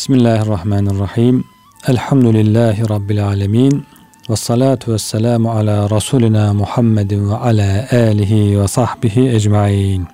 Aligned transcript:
Bismillahirrahmanirrahim. 0.00 1.44
Elhamdülillahi 1.86 2.88
Rabbil 2.88 3.26
alemin. 3.26 3.86
Ve 4.30 4.36
salatu 4.36 4.92
ve 4.92 4.98
selamu 4.98 5.50
ala 5.50 5.90
Resulina 5.90 6.54
Muhammedin 6.54 7.30
ve 7.30 7.34
ala 7.34 7.86
alihi 7.92 8.60
ve 8.60 8.68
sahbihi 8.68 9.28
ecmain. 9.28 10.06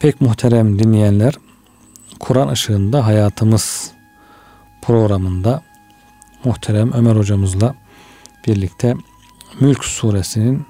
Pek 0.00 0.20
muhterem 0.20 0.78
dinleyenler, 0.78 1.34
Kur'an 2.20 2.48
ışığında 2.48 3.06
hayatımız 3.06 3.90
programında 4.82 5.62
muhterem 6.44 6.92
Ömer 6.92 7.16
hocamızla 7.16 7.74
birlikte 8.46 8.94
Mülk 9.60 9.84
suresinin 9.84 10.66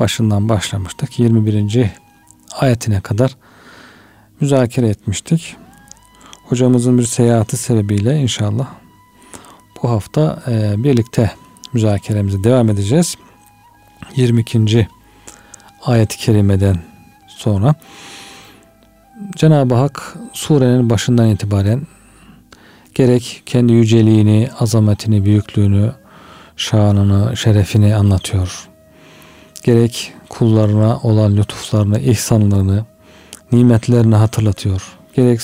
başından 0.00 0.48
başlamıştık. 0.48 1.18
21. 1.18 1.90
ayetine 2.60 3.00
kadar 3.00 3.36
müzakere 4.40 4.88
etmiştik. 4.88 5.56
Hocamızın 6.44 6.98
bir 6.98 7.02
seyahati 7.02 7.56
sebebiyle 7.56 8.16
inşallah 8.16 8.68
bu 9.82 9.90
hafta 9.90 10.42
e, 10.48 10.84
birlikte 10.84 11.30
müzakeremize 11.72 12.44
devam 12.44 12.68
edeceğiz. 12.68 13.16
22. 14.16 14.88
ayet-i 15.84 16.18
kerimeden 16.18 16.76
sonra 17.28 17.74
Cenab-ı 19.36 19.74
Hak 19.74 20.16
surenin 20.32 20.90
başından 20.90 21.28
itibaren 21.28 21.86
gerek 22.94 23.42
kendi 23.46 23.72
yüceliğini, 23.72 24.48
azametini, 24.60 25.24
büyüklüğünü, 25.24 25.92
şanını, 26.56 27.36
şerefini 27.36 27.96
anlatıyor. 27.96 28.68
Gerek 29.62 30.12
kullarına 30.28 30.98
olan 31.02 31.36
lütuflarını, 31.36 31.98
ihsanlarını, 31.98 32.84
nimetlerini 33.52 34.14
hatırlatıyor. 34.14 34.82
Gerek, 35.14 35.40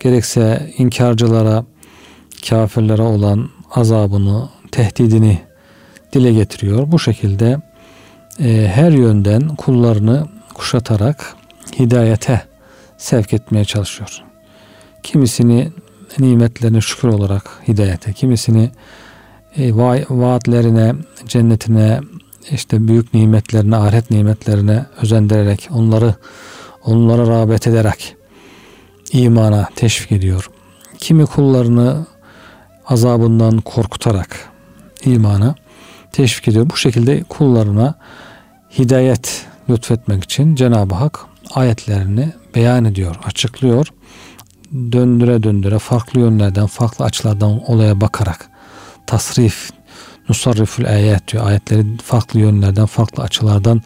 gerekse 0.00 0.72
inkarcılara, 0.78 1.64
kafirlere 2.48 3.02
olan 3.02 3.48
azabını, 3.74 4.48
tehdidini 4.72 5.40
dile 6.12 6.32
getiriyor. 6.32 6.92
Bu 6.92 6.98
şekilde 6.98 7.58
e, 8.40 8.70
her 8.74 8.90
yönden 8.90 9.48
kullarını 9.48 10.26
kuşatarak 10.54 11.36
hidayete 11.78 12.42
sevk 12.98 13.32
etmeye 13.32 13.64
çalışıyor. 13.64 14.22
Kimisini 15.02 15.72
nimetlerine 16.18 16.80
şükür 16.80 17.08
olarak 17.08 17.50
hidayete, 17.68 18.12
kimisini 18.12 18.70
e, 19.56 19.68
va- 19.68 20.06
vaatlerine, 20.10 20.94
cennetine, 21.26 22.00
işte 22.50 22.88
büyük 22.88 23.14
nimetlerine, 23.14 23.76
ahiret 23.76 24.10
nimetlerine 24.10 24.84
özendirerek, 25.02 25.68
onları 25.72 26.14
onlara 26.84 27.26
rağbet 27.26 27.66
ederek 27.66 28.15
imana 29.12 29.68
teşvik 29.76 30.12
ediyor. 30.12 30.50
Kimi 30.98 31.26
kullarını 31.26 32.06
azabından 32.86 33.60
korkutarak 33.60 34.48
imana 35.04 35.54
teşvik 36.12 36.48
ediyor. 36.48 36.70
Bu 36.70 36.76
şekilde 36.76 37.22
kullarına 37.22 37.94
hidayet 38.78 39.46
lütfetmek 39.70 40.24
için 40.24 40.54
Cenab-ı 40.54 40.94
Hak 40.94 41.20
ayetlerini 41.54 42.32
beyan 42.54 42.84
ediyor, 42.84 43.16
açıklıyor. 43.24 43.86
Döndüre 44.72 45.42
döndüre 45.42 45.78
farklı 45.78 46.20
yönlerden, 46.20 46.66
farklı 46.66 47.04
açılardan 47.04 47.70
olaya 47.70 48.00
bakarak 48.00 48.50
tasrif, 49.06 49.70
nusarrifül 50.28 50.88
ayet 50.88 51.32
diyor. 51.32 51.46
Ayetleri 51.46 51.84
farklı 52.04 52.40
yönlerden, 52.40 52.86
farklı 52.86 53.22
açılardan 53.22 53.82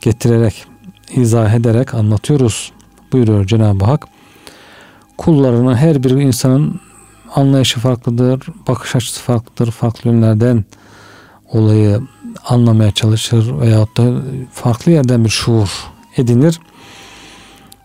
getirerek, 0.00 0.64
izah 1.14 1.54
ederek 1.54 1.94
anlatıyoruz 1.94 2.72
buyuruyor 3.12 3.46
Cenab-ı 3.46 3.84
Hak. 3.84 4.06
Kullarının 5.20 5.74
her 5.74 6.02
bir 6.02 6.10
insanın 6.10 6.80
anlayışı 7.34 7.80
farklıdır, 7.80 8.40
bakış 8.68 8.96
açısı 8.96 9.20
farklıdır, 9.20 9.70
farklı 9.70 10.10
yönlerden 10.10 10.64
olayı 11.52 12.00
anlamaya 12.44 12.90
çalışır 12.90 13.60
veyahut 13.60 13.96
da 13.96 14.22
farklı 14.52 14.92
yerden 14.92 15.24
bir 15.24 15.30
şuur 15.30 15.68
edinir. 16.16 16.60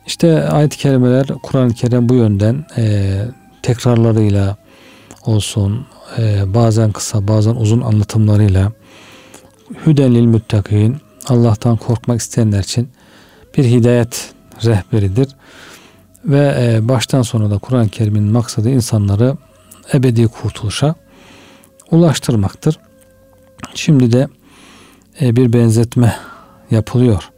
İşte 0.07 0.49
ayet-i 0.49 0.77
kerimeler 0.77 1.27
Kur'an-ı 1.43 1.73
Kerim 1.73 2.09
bu 2.09 2.13
yönden 2.13 2.65
e, 2.77 3.13
tekrarlarıyla 3.61 4.57
olsun 5.25 5.85
e, 6.17 6.53
bazen 6.53 6.91
kısa 6.91 7.27
bazen 7.27 7.55
uzun 7.55 7.81
anlatımlarıyla 7.81 8.71
hüdenlil 9.85 10.25
müttakin 10.25 10.97
Allah'tan 11.27 11.77
korkmak 11.77 12.21
isteyenler 12.21 12.59
için 12.59 12.89
bir 13.57 13.63
hidayet 13.63 14.33
rehberidir. 14.65 15.27
Ve 16.25 16.55
e, 16.59 16.87
baştan 16.87 17.21
sona 17.21 17.51
da 17.51 17.57
Kur'an-ı 17.57 17.89
Kerim'in 17.89 18.23
maksadı 18.23 18.69
insanları 18.69 19.37
ebedi 19.93 20.27
kurtuluşa 20.27 20.95
ulaştırmaktır. 21.91 22.79
Şimdi 23.75 24.11
de 24.11 24.27
e, 25.21 25.35
bir 25.35 25.53
benzetme 25.53 26.15
yapılıyor. 26.71 27.29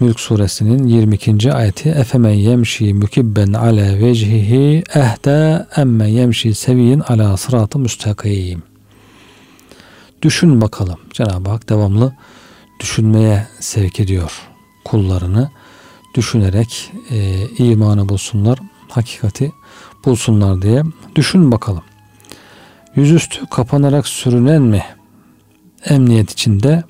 Mülk 0.00 0.20
suresinin 0.20 0.86
22. 0.86 1.52
ayeti 1.52 1.88
Efemen 1.88 2.30
yemşi 2.30 2.94
mükibben 2.94 3.52
ala 3.52 3.98
vecihihi 3.98 4.82
ehde 4.94 5.66
emme 5.76 6.10
yemşi 6.10 6.54
seviyin 6.54 7.00
ala 7.00 7.36
sıratı 7.36 7.78
müstakim. 7.78 8.62
Düşün 10.22 10.60
bakalım. 10.60 10.98
Cenab-ı 11.12 11.50
Hak 11.50 11.68
devamlı 11.68 12.12
düşünmeye 12.80 13.46
sevk 13.60 14.00
ediyor 14.00 14.32
kullarını. 14.84 15.50
Düşünerek 16.14 16.92
e, 17.10 17.48
imanı 17.58 18.08
bulsunlar, 18.08 18.58
hakikati 18.88 19.52
bulsunlar 20.04 20.62
diye. 20.62 20.82
Düşün 21.14 21.52
bakalım. 21.52 21.82
Yüzüstü 22.96 23.46
kapanarak 23.46 24.06
sürünen 24.06 24.62
mi 24.62 24.84
emniyet 25.84 26.30
içinde 26.30 26.82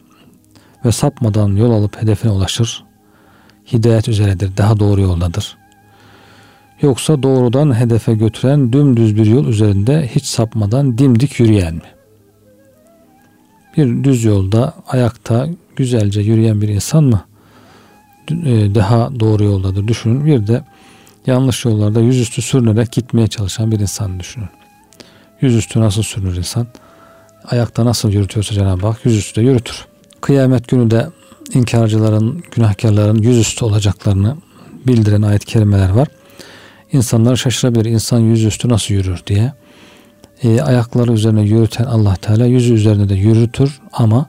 ve 0.85 0.93
sapmadan 0.93 1.57
yol 1.57 1.71
alıp 1.71 2.03
hedefine 2.03 2.33
ulaşır? 2.33 2.85
hidayet 3.73 4.09
üzeredir, 4.09 4.57
daha 4.57 4.79
doğru 4.79 5.01
yoldadır. 5.01 5.57
Yoksa 6.83 7.23
doğrudan 7.23 7.81
hedefe 7.81 8.15
götüren 8.15 8.73
dümdüz 8.73 9.17
bir 9.17 9.27
yol 9.27 9.47
üzerinde 9.47 10.11
hiç 10.15 10.25
sapmadan 10.25 10.99
dimdik 10.99 11.41
yürüyen 11.41 11.75
mi? 11.75 11.83
Bir 13.77 14.05
düz 14.05 14.25
yolda 14.25 14.75
ayakta 14.89 15.49
güzelce 15.77 16.21
yürüyen 16.21 16.61
bir 16.61 16.69
insan 16.69 17.05
mı 17.05 17.25
daha 18.75 19.21
doğru 19.21 19.45
yoldadır 19.45 19.89
düşünün. 19.89 20.27
Bir 20.27 20.47
de 20.47 20.65
yanlış 21.27 21.65
yollarda 21.65 22.01
yüzüstü 22.01 22.43
sürünerek 22.43 22.93
gitmeye 22.93 23.27
çalışan 23.27 23.73
bir 23.73 23.81
insan 23.81 24.21
düşünün. 24.21 24.49
Yüzüstü 25.41 25.81
nasıl 25.81 26.03
sürünür 26.03 26.37
insan? 26.37 26.67
Ayakta 27.45 27.85
nasıl 27.85 28.13
yürütüyorsa 28.13 28.55
Cenab-ı 28.55 28.87
Hak 28.87 29.05
yüzüstü 29.05 29.41
de 29.41 29.45
yürütür. 29.45 29.87
Kıyamet 30.21 30.69
günü 30.69 30.91
de 30.91 31.07
inkarcıların, 31.55 32.43
günahkarların 32.51 33.23
yüzüstü 33.23 33.65
olacaklarını 33.65 34.37
bildiren 34.87 35.23
ayet-i 35.23 35.47
kerimeler 35.47 35.91
var. 35.91 36.09
İnsanlar 36.93 37.37
şaşırabilir. 37.37 37.85
İnsan 37.85 38.19
yüzüstü 38.19 38.69
nasıl 38.69 38.95
yürür 38.95 39.23
diye. 39.27 39.53
E, 40.43 40.61
ayakları 40.61 41.13
üzerine 41.13 41.43
yürüten 41.43 41.85
Allah 41.85 42.17
Teala 42.17 42.47
yüzü 42.47 42.75
üzerine 42.75 43.09
de 43.09 43.15
yürütür 43.15 43.81
ama 43.93 44.27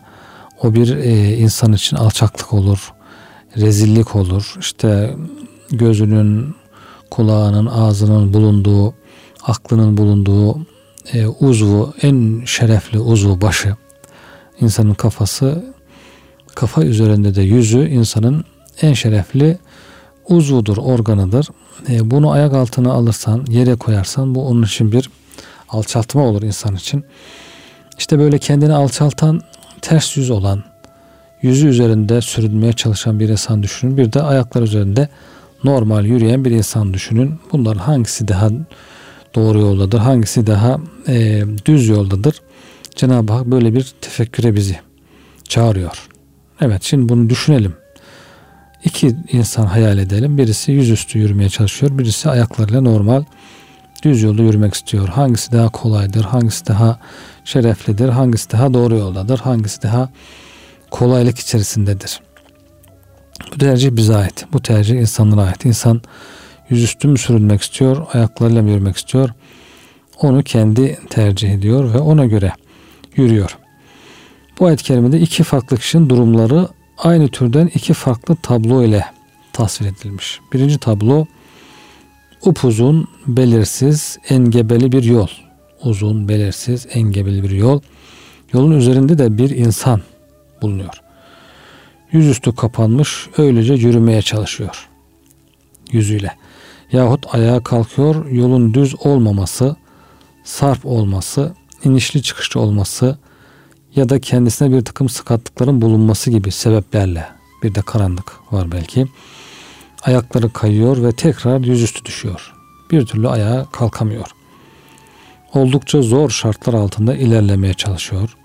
o 0.61 0.73
bir 0.73 0.95
e, 0.97 1.37
insan 1.37 1.73
için 1.73 1.97
alçaklık 1.97 2.53
olur, 2.53 2.93
rezillik 3.57 4.15
olur. 4.15 4.55
İşte 4.59 5.15
gözünün, 5.71 6.55
kulağının, 7.11 7.65
ağzının 7.65 8.33
bulunduğu, 8.33 8.93
aklının 9.43 9.97
bulunduğu 9.97 10.59
e, 11.13 11.27
uzvu, 11.27 11.93
en 12.01 12.41
şerefli 12.45 12.99
uzvu 12.99 13.41
başı, 13.41 13.75
insanın 14.61 14.93
kafası 14.93 15.75
kafa 16.55 16.83
üzerinde 16.83 17.35
de 17.35 17.41
yüzü 17.41 17.87
insanın 17.87 18.45
en 18.81 18.93
şerefli 18.93 19.57
uzvudur, 20.29 20.77
organıdır. 20.77 21.47
E, 21.89 22.11
bunu 22.11 22.31
ayak 22.31 22.53
altına 22.53 22.93
alırsan, 22.93 23.45
yere 23.49 23.75
koyarsan 23.75 24.35
bu 24.35 24.47
onun 24.47 24.63
için 24.63 24.91
bir 24.91 25.09
alçaltma 25.69 26.21
olur 26.21 26.41
insan 26.41 26.75
için. 26.75 27.05
İşte 27.97 28.19
böyle 28.19 28.37
kendini 28.37 28.73
alçaltan, 28.73 29.41
ters 29.81 30.17
yüz 30.17 30.29
olan, 30.29 30.63
yüzü 31.45 31.67
üzerinde 31.67 32.21
sürünmeye 32.21 32.73
çalışan 32.73 33.19
bir 33.19 33.29
insan 33.29 33.63
düşünün. 33.63 33.97
Bir 33.97 34.13
de 34.13 34.21
ayaklar 34.21 34.61
üzerinde 34.61 35.09
normal 35.63 36.05
yürüyen 36.05 36.45
bir 36.45 36.51
insan 36.51 36.93
düşünün. 36.93 37.35
Bunların 37.51 37.79
hangisi 37.79 38.27
daha 38.27 38.49
doğru 39.35 39.59
yoldadır, 39.59 39.99
hangisi 39.99 40.47
daha 40.47 40.77
e, 41.07 41.43
düz 41.65 41.87
yoldadır? 41.87 42.41
Cenab-ı 42.95 43.33
Hak 43.33 43.45
böyle 43.45 43.73
bir 43.73 43.93
tefekküre 44.01 44.55
bizi 44.55 44.79
çağırıyor. 45.43 46.07
Evet 46.61 46.83
şimdi 46.83 47.09
bunu 47.09 47.29
düşünelim. 47.29 47.73
İki 48.83 49.15
insan 49.31 49.65
hayal 49.65 49.97
edelim. 49.97 50.37
Birisi 50.37 50.71
yüzüstü 50.71 51.19
yürümeye 51.19 51.49
çalışıyor. 51.49 51.97
Birisi 51.97 52.29
ayaklarıyla 52.29 52.81
normal 52.81 53.23
düz 54.03 54.21
yolda 54.21 54.41
yürümek 54.41 54.73
istiyor. 54.73 55.07
Hangisi 55.07 55.51
daha 55.51 55.69
kolaydır? 55.69 56.23
Hangisi 56.23 56.67
daha 56.67 56.99
şereflidir? 57.45 58.09
Hangisi 58.09 58.51
daha 58.51 58.73
doğru 58.73 58.95
yoldadır? 58.95 59.39
Hangisi 59.39 59.81
daha 59.83 60.09
kolaylık 60.91 61.39
içerisindedir? 61.39 62.19
Bu 63.53 63.57
tercih 63.57 63.91
bize 63.91 64.15
ait. 64.15 64.45
Bu 64.53 64.61
tercih 64.61 64.95
insanlara 64.95 65.41
ait. 65.41 65.65
İnsan 65.65 66.01
yüzüstü 66.69 67.07
mü 67.07 67.17
sürünmek 67.17 67.61
istiyor, 67.61 68.07
ayaklarıyla 68.13 68.61
mı 68.61 68.69
yürümek 68.69 68.97
istiyor? 68.97 69.29
Onu 70.21 70.43
kendi 70.43 70.99
tercih 71.09 71.49
ediyor 71.49 71.93
ve 71.93 71.97
ona 71.97 72.25
göre 72.25 72.53
yürüyor. 73.15 73.57
Bu 74.59 74.65
ayet-i 74.65 74.83
kerimede 74.83 75.19
iki 75.19 75.43
farklı 75.43 75.77
kişinin 75.77 76.09
durumları 76.09 76.67
aynı 76.97 77.27
türden 77.27 77.67
iki 77.67 77.93
farklı 77.93 78.35
tablo 78.35 78.83
ile 78.83 79.05
tasvir 79.53 79.87
edilmiş. 79.87 80.39
Birinci 80.53 80.77
tablo 80.77 81.25
upuzun, 82.45 83.07
belirsiz, 83.27 84.17
engebeli 84.29 84.91
bir 84.91 85.03
yol. 85.03 85.27
Uzun, 85.83 86.27
belirsiz, 86.27 86.87
engebeli 86.93 87.43
bir 87.43 87.49
yol. 87.49 87.81
Yolun 88.53 88.71
üzerinde 88.71 89.17
de 89.17 89.37
bir 89.37 89.49
insan 89.49 90.01
bulunuyor. 90.61 91.01
Yüzüstü 92.11 92.55
kapanmış, 92.55 93.27
öylece 93.37 93.73
yürümeye 93.73 94.21
çalışıyor. 94.21 94.89
Yüzüyle. 95.91 96.31
Yahut 96.91 97.35
ayağa 97.35 97.63
kalkıyor, 97.63 98.29
yolun 98.31 98.73
düz 98.73 98.95
olmaması, 99.05 99.75
sarp 100.43 100.85
olması, 100.85 101.53
inişli 101.83 102.23
çıkışlı 102.23 102.59
olması 102.59 103.17
ya 103.95 104.09
da 104.09 104.21
kendisine 104.21 104.71
bir 104.71 104.85
takım 104.85 105.09
sıkatlıkların 105.09 105.81
bulunması 105.81 106.31
gibi 106.31 106.51
sebeplerle 106.51 107.27
bir 107.63 107.75
de 107.75 107.81
karanlık 107.81 108.53
var 108.53 108.71
belki. 108.71 109.05
Ayakları 110.03 110.53
kayıyor 110.53 111.03
ve 111.03 111.11
tekrar 111.11 111.59
yüzüstü 111.59 112.05
düşüyor. 112.05 112.53
Bir 112.91 113.05
türlü 113.05 113.29
ayağa 113.29 113.65
kalkamıyor. 113.71 114.27
Oldukça 115.53 116.01
zor 116.01 116.29
şartlar 116.29 116.73
altında 116.73 117.15
ilerlemeye 117.15 117.73
çalışıyor. 117.73 118.37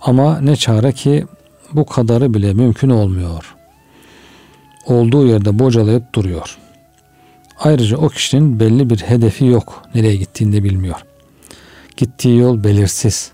Ama 0.00 0.40
ne 0.40 0.56
çare 0.56 0.92
ki 0.92 1.26
bu 1.72 1.86
kadarı 1.86 2.34
bile 2.34 2.54
mümkün 2.54 2.90
olmuyor. 2.90 3.54
Olduğu 4.86 5.26
yerde 5.26 5.58
bocalayıp 5.58 6.14
duruyor. 6.14 6.58
Ayrıca 7.58 7.96
o 7.96 8.08
kişinin 8.08 8.60
belli 8.60 8.90
bir 8.90 8.98
hedefi 8.98 9.44
yok. 9.44 9.82
Nereye 9.94 10.16
gittiğini 10.16 10.52
de 10.52 10.64
bilmiyor. 10.64 10.96
Gittiği 11.96 12.38
yol 12.38 12.64
belirsiz. 12.64 13.32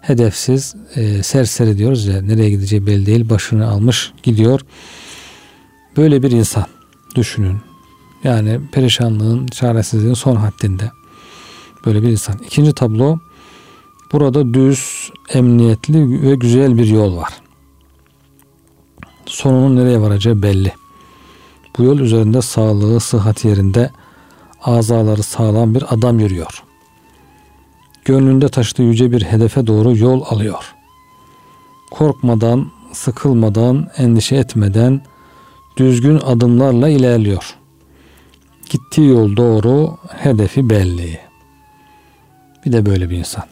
Hedefsiz, 0.00 0.74
e, 0.94 1.22
serseri 1.22 1.78
diyoruz 1.78 2.06
ya 2.06 2.22
nereye 2.22 2.50
gideceği 2.50 2.86
belli 2.86 3.06
değil. 3.06 3.30
Başını 3.30 3.68
almış 3.70 4.12
gidiyor. 4.22 4.60
Böyle 5.96 6.22
bir 6.22 6.30
insan 6.30 6.66
düşünün. 7.14 7.56
Yani 8.24 8.60
perişanlığın, 8.72 9.46
çaresizliğin 9.46 10.14
son 10.14 10.36
haddinde. 10.36 10.90
Böyle 11.86 12.02
bir 12.02 12.08
insan. 12.08 12.38
İkinci 12.46 12.72
tablo 12.72 13.18
burada 14.12 14.54
düz, 14.54 15.10
emniyetli 15.32 16.22
ve 16.22 16.34
güzel 16.34 16.78
bir 16.78 16.86
yol 16.86 17.16
var. 17.16 17.32
Sonunun 19.26 19.76
nereye 19.76 20.00
varacağı 20.00 20.42
belli. 20.42 20.72
Bu 21.78 21.82
yol 21.82 21.98
üzerinde 21.98 22.42
sağlığı, 22.42 23.00
sıhhat 23.00 23.44
yerinde 23.44 23.90
azaları 24.62 25.22
sağlam 25.22 25.74
bir 25.74 25.94
adam 25.94 26.18
yürüyor. 26.18 26.62
Gönlünde 28.04 28.48
taşıdığı 28.48 28.82
yüce 28.82 29.12
bir 29.12 29.22
hedefe 29.22 29.66
doğru 29.66 29.96
yol 29.96 30.22
alıyor. 30.26 30.74
Korkmadan, 31.90 32.70
sıkılmadan, 32.92 33.88
endişe 33.96 34.36
etmeden 34.36 35.00
düzgün 35.76 36.20
adımlarla 36.26 36.88
ilerliyor. 36.88 37.56
Gittiği 38.70 39.08
yol 39.08 39.36
doğru, 39.36 39.96
hedefi 40.16 40.70
belli. 40.70 41.20
Bir 42.66 42.72
de 42.72 42.86
böyle 42.86 43.10
bir 43.10 43.16
insan. 43.16 43.44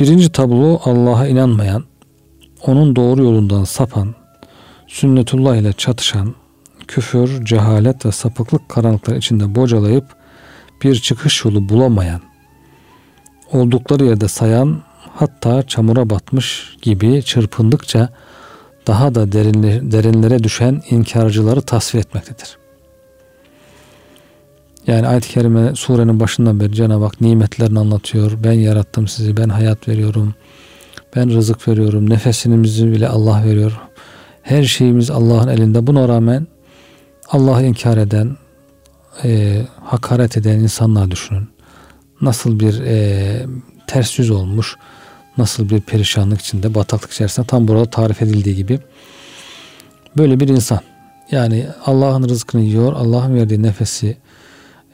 Birinci 0.00 0.32
tablo 0.32 0.80
Allah'a 0.84 1.26
inanmayan, 1.26 1.84
onun 2.66 2.96
doğru 2.96 3.22
yolundan 3.24 3.64
sapan, 3.64 4.14
sünnetullah 4.86 5.56
ile 5.56 5.72
çatışan, 5.72 6.34
küfür, 6.88 7.44
cehalet 7.44 8.06
ve 8.06 8.12
sapıklık 8.12 8.68
karanlıkları 8.68 9.18
içinde 9.18 9.54
bocalayıp 9.54 10.04
bir 10.82 10.94
çıkış 10.94 11.44
yolu 11.44 11.68
bulamayan, 11.68 12.20
oldukları 13.52 14.04
yerde 14.04 14.28
sayan, 14.28 14.82
hatta 15.14 15.62
çamura 15.62 16.10
batmış 16.10 16.76
gibi 16.82 17.22
çırpındıkça 17.22 18.08
daha 18.86 19.14
da 19.14 19.32
derinlere 19.32 20.42
düşen 20.44 20.82
inkarcıları 20.90 21.62
tasvir 21.62 22.00
etmektedir. 22.00 22.58
Yani 24.86 25.06
ayet-i 25.06 25.28
kerime 25.28 25.74
surenin 25.74 26.20
başından 26.20 26.60
beri 26.60 26.72
Cenab-ı 26.72 27.04
Hak 27.04 27.20
nimetlerini 27.20 27.78
anlatıyor. 27.78 28.32
Ben 28.44 28.52
yarattım 28.52 29.08
sizi, 29.08 29.36
ben 29.36 29.48
hayat 29.48 29.88
veriyorum. 29.88 30.34
Ben 31.16 31.30
rızık 31.30 31.68
veriyorum. 31.68 32.10
Nefesimizi 32.10 32.92
bile 32.92 33.08
Allah 33.08 33.44
veriyor. 33.44 33.80
Her 34.42 34.62
şeyimiz 34.62 35.10
Allah'ın 35.10 35.48
elinde. 35.48 35.86
Buna 35.86 36.08
rağmen 36.08 36.46
Allah'ı 37.28 37.64
inkar 37.64 37.96
eden, 37.96 38.36
e, 39.24 39.62
hakaret 39.84 40.36
eden 40.36 40.58
insanlar 40.58 41.10
düşünün. 41.10 41.48
Nasıl 42.20 42.60
bir 42.60 42.80
e, 42.80 43.46
ters 43.86 44.18
yüz 44.18 44.30
olmuş, 44.30 44.76
nasıl 45.38 45.68
bir 45.68 45.80
perişanlık 45.80 46.40
içinde, 46.40 46.74
bataklık 46.74 47.12
içerisinde 47.12 47.46
tam 47.46 47.68
burada 47.68 47.90
tarif 47.90 48.22
edildiği 48.22 48.56
gibi 48.56 48.80
böyle 50.16 50.40
bir 50.40 50.48
insan. 50.48 50.80
Yani 51.30 51.66
Allah'ın 51.86 52.28
rızkını 52.28 52.60
yiyor, 52.60 52.92
Allah'ın 52.92 53.34
verdiği 53.34 53.62
nefesi 53.62 54.16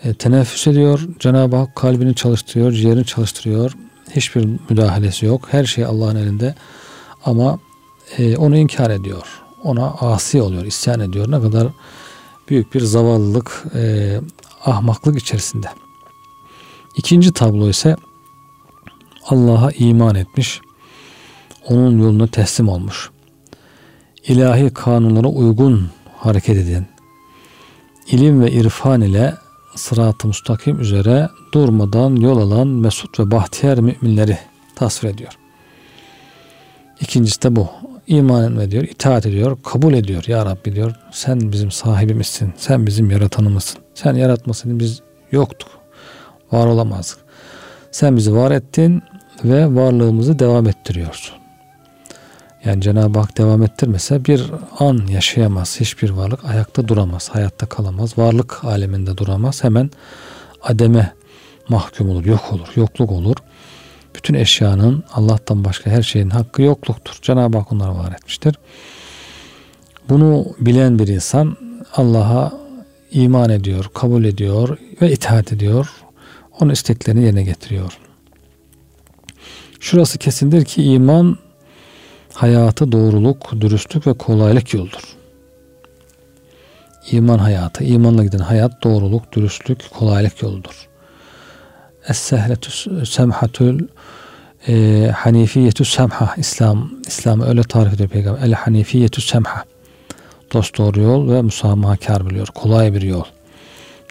e, 0.05 0.15
teneffüs 0.15 0.67
ediyor. 0.67 1.01
Cenab-ı 1.19 1.57
Hak 1.57 1.77
kalbini 1.77 2.15
çalıştırıyor, 2.15 2.73
ciğerini 2.73 3.05
çalıştırıyor. 3.05 3.73
Hiçbir 4.11 4.49
müdahalesi 4.71 5.27
yok. 5.27 5.49
Her 5.51 5.65
şey 5.65 5.85
Allah'ın 5.85 6.17
elinde. 6.17 6.55
Ama 7.25 7.59
e, 8.19 8.37
onu 8.37 8.57
inkar 8.57 8.91
ediyor. 8.91 9.43
Ona 9.65 9.91
asi 9.91 10.43
oluyor, 10.43 10.65
isyan 10.65 11.01
ediyor. 11.01 11.31
Ne 11.31 11.41
kadar 11.41 11.69
büyük 12.49 12.75
bir 12.75 12.81
zavallılık, 12.81 13.65
e, 13.75 14.21
ahmaklık 14.65 15.23
içerisinde. 15.23 15.67
İkinci 16.97 17.33
tablo 17.33 17.69
ise 17.69 17.97
Allah'a 19.29 19.71
iman 19.71 20.15
etmiş, 20.15 20.61
onun 21.69 21.99
yoluna 21.99 22.27
teslim 22.27 22.69
olmuş. 22.69 23.11
İlahi 24.27 24.71
kanunlara 24.71 25.29
uygun 25.29 25.91
hareket 26.17 26.57
eden, 26.57 26.87
ilim 28.11 28.41
ve 28.41 28.53
irfan 28.53 29.01
ile 29.01 29.35
sırat-ı 29.77 30.29
müstakim 30.29 30.81
üzere 30.81 31.29
durmadan 31.55 32.17
yol 32.17 32.39
alan 32.39 32.69
mesut 32.69 33.21
ve 33.21 33.31
bahtiyar 33.31 33.79
müminleri 33.79 34.39
tasvir 34.77 35.09
ediyor. 35.09 35.39
İkincisi 37.01 37.43
de 37.43 37.57
bu. 37.57 37.69
İman 38.07 38.59
ediyor, 38.61 38.85
itaat 38.85 39.27
ediyor, 39.27 39.59
kabul 39.63 39.95
ediyor. 39.95 40.25
Ya 40.27 40.47
Rabbi 40.47 40.75
diyor, 40.75 40.95
sen 41.13 41.53
bizim 41.53 41.71
sahibimizsin, 41.71 42.53
sen 42.57 42.87
bizim 42.87 43.11
yaratanımızsın. 43.11 43.81
Sen 43.95 44.15
yaratmasaydın 44.15 44.81
biz 44.81 45.03
yoktuk, 45.33 45.69
var 46.53 46.67
olamazdık. 46.67 47.19
Sen 47.91 48.17
bizi 48.17 48.35
var 48.35 48.51
ettin 48.51 49.03
ve 49.45 49.75
varlığımızı 49.75 50.39
devam 50.39 50.69
ettiriyorsun. 50.69 51.46
Yani 52.67 52.81
Cenab-ı 52.81 53.19
Hak 53.19 53.39
devam 53.39 53.63
ettirmese 53.63 54.25
bir 54.25 54.51
an 54.79 55.07
yaşayamaz. 55.11 55.81
Hiçbir 55.81 56.11
varlık 56.11 56.45
ayakta 56.45 56.89
duramaz, 56.89 57.29
hayatta 57.29 57.67
kalamaz. 57.67 58.19
Varlık 58.19 58.65
aleminde 58.65 59.17
duramaz. 59.17 59.65
Hemen 59.65 59.91
ademe 60.63 61.13
mahkum 61.69 62.11
olur, 62.11 62.25
yok 62.25 62.53
olur, 62.53 62.69
yokluk 62.77 63.11
olur. 63.11 63.37
Bütün 64.15 64.35
eşyanın 64.35 65.05
Allah'tan 65.13 65.65
başka 65.65 65.91
her 65.91 66.03
şeyin 66.03 66.31
hakkı 66.31 66.63
yokluktur. 66.63 67.19
Cenab-ı 67.23 67.59
Hak 67.59 67.73
onları 67.73 67.95
var 67.95 68.13
etmiştir. 68.13 68.55
Bunu 70.09 70.47
bilen 70.61 70.99
bir 70.99 71.09
insan 71.09 71.57
Allah'a 71.95 72.53
iman 73.11 73.51
ediyor, 73.51 73.87
kabul 73.95 74.25
ediyor 74.25 74.79
ve 75.03 75.13
itaat 75.13 75.53
ediyor. 75.53 75.91
Onun 76.61 76.73
isteklerini 76.73 77.25
yerine 77.25 77.43
getiriyor. 77.43 77.99
Şurası 79.81 80.19
kesindir 80.19 80.65
ki 80.65 80.83
iman 80.83 81.39
hayatı 82.37 82.93
doğruluk, 82.93 83.53
dürüstlük 83.61 84.07
ve 84.07 84.13
kolaylık 84.13 84.75
yoldur. 84.75 85.17
İman 87.11 87.39
hayatı, 87.39 87.85
imanla 87.85 88.25
giden 88.25 88.39
hayat 88.39 88.85
doğruluk, 88.85 89.33
dürüstlük, 89.33 89.91
kolaylık 89.91 90.43
yoludur. 90.43 90.89
Es-sehletü 92.09 93.07
semhatül 93.07 93.89
e, 94.69 95.07
hanifiyetü 95.17 95.85
semha 95.85 96.35
İslam 96.37 96.91
İslam'ı 97.07 97.49
öyle 97.49 97.63
tarif 97.63 97.95
ediyor 97.95 98.09
peygamber. 98.09 98.43
El 98.43 98.53
hanifiyetü 98.53 99.21
semha 99.21 99.65
dost 100.53 100.79
doğru 100.79 101.01
yol 101.01 101.33
ve 101.33 101.43
musamahakar 101.43 102.27
biliyor. 102.27 102.47
Kolay 102.47 102.95
bir 102.95 103.03
yol. 103.03 103.25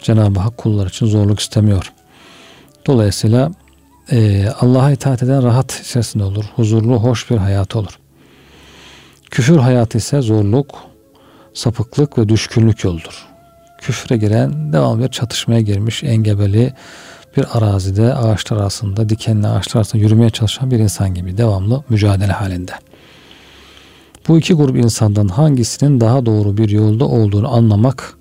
Cenab-ı 0.02 0.40
Hak 0.40 0.56
kullar 0.56 0.86
için 0.86 1.06
zorluk 1.06 1.40
istemiyor. 1.40 1.92
Dolayısıyla 2.86 3.50
e, 4.10 4.48
Allah'a 4.60 4.90
itaat 4.90 5.22
eden 5.22 5.42
rahat 5.42 5.80
içerisinde 5.80 6.24
olur. 6.24 6.44
Huzurlu, 6.56 6.96
hoş 6.96 7.30
bir 7.30 7.36
hayat 7.36 7.76
olur. 7.76 7.98
Küfür 9.36 9.56
hayatı 9.56 9.98
ise 9.98 10.20
zorluk, 10.20 10.74
sapıklık 11.54 12.18
ve 12.18 12.28
düşkünlük 12.28 12.84
yoldur. 12.84 13.26
Küfre 13.78 14.16
giren 14.16 14.72
devam 14.72 15.00
bir 15.00 15.08
çatışmaya 15.08 15.60
girmiş 15.60 16.04
engebeli 16.04 16.74
bir 17.36 17.58
arazide 17.58 18.14
ağaçlar 18.14 18.56
arasında 18.56 19.08
dikenli 19.08 19.48
ağaçlar 19.48 19.80
arasında 19.80 20.02
yürümeye 20.02 20.30
çalışan 20.30 20.70
bir 20.70 20.78
insan 20.78 21.14
gibi 21.14 21.38
devamlı 21.38 21.84
mücadele 21.88 22.32
halinde. 22.32 22.72
Bu 24.28 24.38
iki 24.38 24.54
grup 24.54 24.76
insandan 24.76 25.28
hangisinin 25.28 26.00
daha 26.00 26.26
doğru 26.26 26.56
bir 26.56 26.68
yolda 26.68 27.04
olduğunu 27.04 27.54
anlamak 27.54 28.14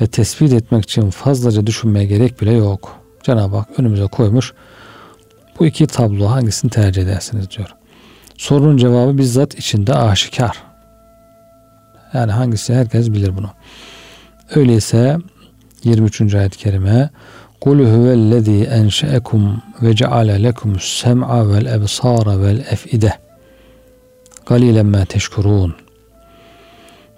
ve 0.00 0.06
tespit 0.06 0.52
etmek 0.52 0.84
için 0.84 1.10
fazlaca 1.10 1.66
düşünmeye 1.66 2.06
gerek 2.06 2.40
bile 2.40 2.52
yok. 2.52 2.96
Cenab-ı 3.22 3.56
Hak 3.56 3.68
önümüze 3.78 4.06
koymuş. 4.06 4.52
Bu 5.58 5.66
iki 5.66 5.86
tablo 5.86 6.26
hangisini 6.26 6.70
tercih 6.70 7.02
edersiniz 7.02 7.50
diyor. 7.50 7.74
Sorunun 8.42 8.76
cevabı 8.76 9.18
bizzat 9.18 9.54
içinde 9.54 9.94
aşikar. 9.94 10.62
Yani 12.12 12.32
hangisi 12.32 12.74
herkes 12.74 13.12
bilir 13.12 13.36
bunu. 13.36 13.50
Öyleyse 14.54 15.18
23. 15.84 16.34
ayet-i 16.34 16.58
kerime 16.58 17.10
enşe'ekum 18.70 19.62
ve 19.82 19.96
ceale 19.96 20.42
lekum 20.42 20.80
sem'a 20.80 21.48
vel 21.48 21.66
ebsara 21.66 22.40
vel 22.40 22.58
ef'ide 22.58 23.12
galilen 24.46 24.86
ma 24.86 25.04
teşkurun 25.04 25.74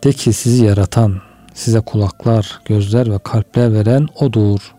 De 0.04 0.12
ki 0.12 0.32
sizi 0.32 0.64
yaratan, 0.64 1.20
size 1.54 1.80
kulaklar, 1.80 2.60
gözler 2.64 3.10
ve 3.10 3.18
kalpler 3.18 3.74
veren 3.74 4.08
O'dur. 4.20 4.74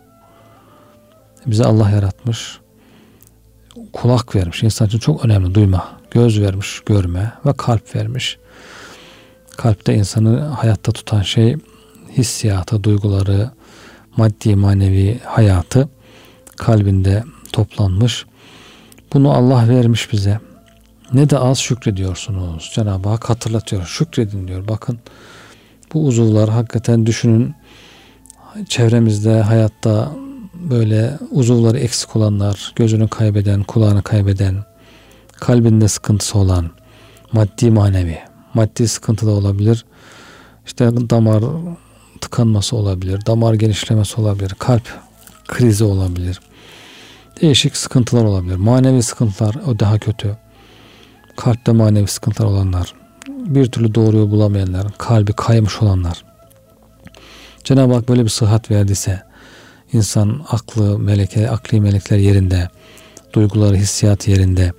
Bize 1.46 1.64
Allah 1.64 1.90
yaratmış. 1.90 2.58
Kulak 3.92 4.36
vermiş. 4.36 4.62
İnsan 4.62 4.86
için 4.86 4.98
çok 4.98 5.24
önemli 5.24 5.54
duyma. 5.54 5.95
Göz 6.16 6.40
vermiş, 6.40 6.80
görme 6.86 7.32
ve 7.46 7.52
kalp 7.52 7.96
vermiş. 7.96 8.38
Kalpte 9.56 9.94
insanı 9.94 10.40
hayatta 10.40 10.92
tutan 10.92 11.22
şey 11.22 11.56
hissiyatı, 12.16 12.84
duyguları, 12.84 13.50
maddi 14.16 14.56
manevi 14.56 15.20
hayatı 15.24 15.88
kalbinde 16.56 17.24
toplanmış. 17.52 18.26
Bunu 19.12 19.32
Allah 19.32 19.68
vermiş 19.68 20.12
bize. 20.12 20.40
Ne 21.12 21.30
de 21.30 21.38
az 21.38 21.58
şükrediyorsunuz. 21.58 22.70
Cenab-ı 22.74 23.08
Hak 23.08 23.30
hatırlatıyor. 23.30 23.86
Şükredin 23.86 24.48
diyor. 24.48 24.68
Bakın 24.68 24.98
bu 25.94 26.06
uzuvlar 26.06 26.48
hakikaten 26.48 27.06
düşünün 27.06 27.54
çevremizde 28.68 29.40
hayatta 29.40 30.12
böyle 30.54 31.18
uzuvları 31.30 31.78
eksik 31.78 32.16
olanlar, 32.16 32.72
gözünü 32.76 33.08
kaybeden, 33.08 33.62
kulağını 33.62 34.02
kaybeden, 34.02 34.64
kalbinde 35.40 35.88
sıkıntısı 35.88 36.38
olan, 36.38 36.70
maddi 37.32 37.70
manevi, 37.70 38.18
maddi 38.54 38.88
sıkıntı 38.88 39.26
da 39.26 39.30
olabilir. 39.30 39.84
İşte 40.66 40.90
damar 41.10 41.44
tıkanması 42.20 42.76
olabilir, 42.76 43.26
damar 43.26 43.54
genişlemesi 43.54 44.20
olabilir, 44.20 44.54
kalp 44.58 44.98
krizi 45.48 45.84
olabilir. 45.84 46.40
Değişik 47.40 47.76
sıkıntılar 47.76 48.24
olabilir. 48.24 48.56
Manevi 48.56 49.02
sıkıntılar 49.02 49.54
o 49.66 49.78
daha 49.78 49.98
kötü. 49.98 50.36
Kalpte 51.36 51.72
manevi 51.72 52.06
sıkıntılar 52.06 52.48
olanlar, 52.48 52.94
bir 53.28 53.66
türlü 53.66 53.94
doğruyu 53.94 54.30
bulamayanlar, 54.30 54.86
kalbi 54.98 55.32
kaymış 55.32 55.82
olanlar. 55.82 56.24
Cenab-ı 57.64 57.94
Hak 57.94 58.08
böyle 58.08 58.24
bir 58.24 58.28
sıhhat 58.28 58.70
verdiyse, 58.70 59.22
insan 59.92 60.46
aklı, 60.50 60.98
meleke, 60.98 61.50
akli 61.50 61.80
melekler 61.80 62.18
yerinde, 62.18 62.68
duyguları, 63.32 63.76
hissiyat 63.76 64.28
yerinde, 64.28 64.72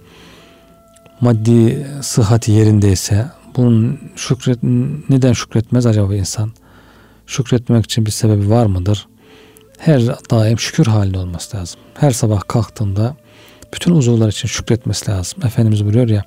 maddi 1.21 1.87
sıhhati 2.01 2.51
yerindeyse 2.51 3.25
bunun 3.55 3.99
şükret, 4.15 4.59
neden 5.09 5.33
şükretmez 5.33 5.85
acaba 5.85 6.15
insan? 6.15 6.51
Şükretmek 7.27 7.85
için 7.85 8.05
bir 8.05 8.11
sebebi 8.11 8.49
var 8.49 8.65
mıdır? 8.65 9.07
Her 9.77 10.01
daim 10.07 10.59
şükür 10.59 10.85
halinde 10.85 11.19
olması 11.19 11.57
lazım. 11.57 11.79
Her 11.93 12.11
sabah 12.11 12.41
kalktığında 12.47 13.15
bütün 13.73 13.91
uzuvlar 13.91 14.29
için 14.29 14.47
şükretmesi 14.47 15.11
lazım. 15.11 15.45
Efendimiz 15.45 15.85
buyuruyor 15.85 16.09
ya 16.09 16.23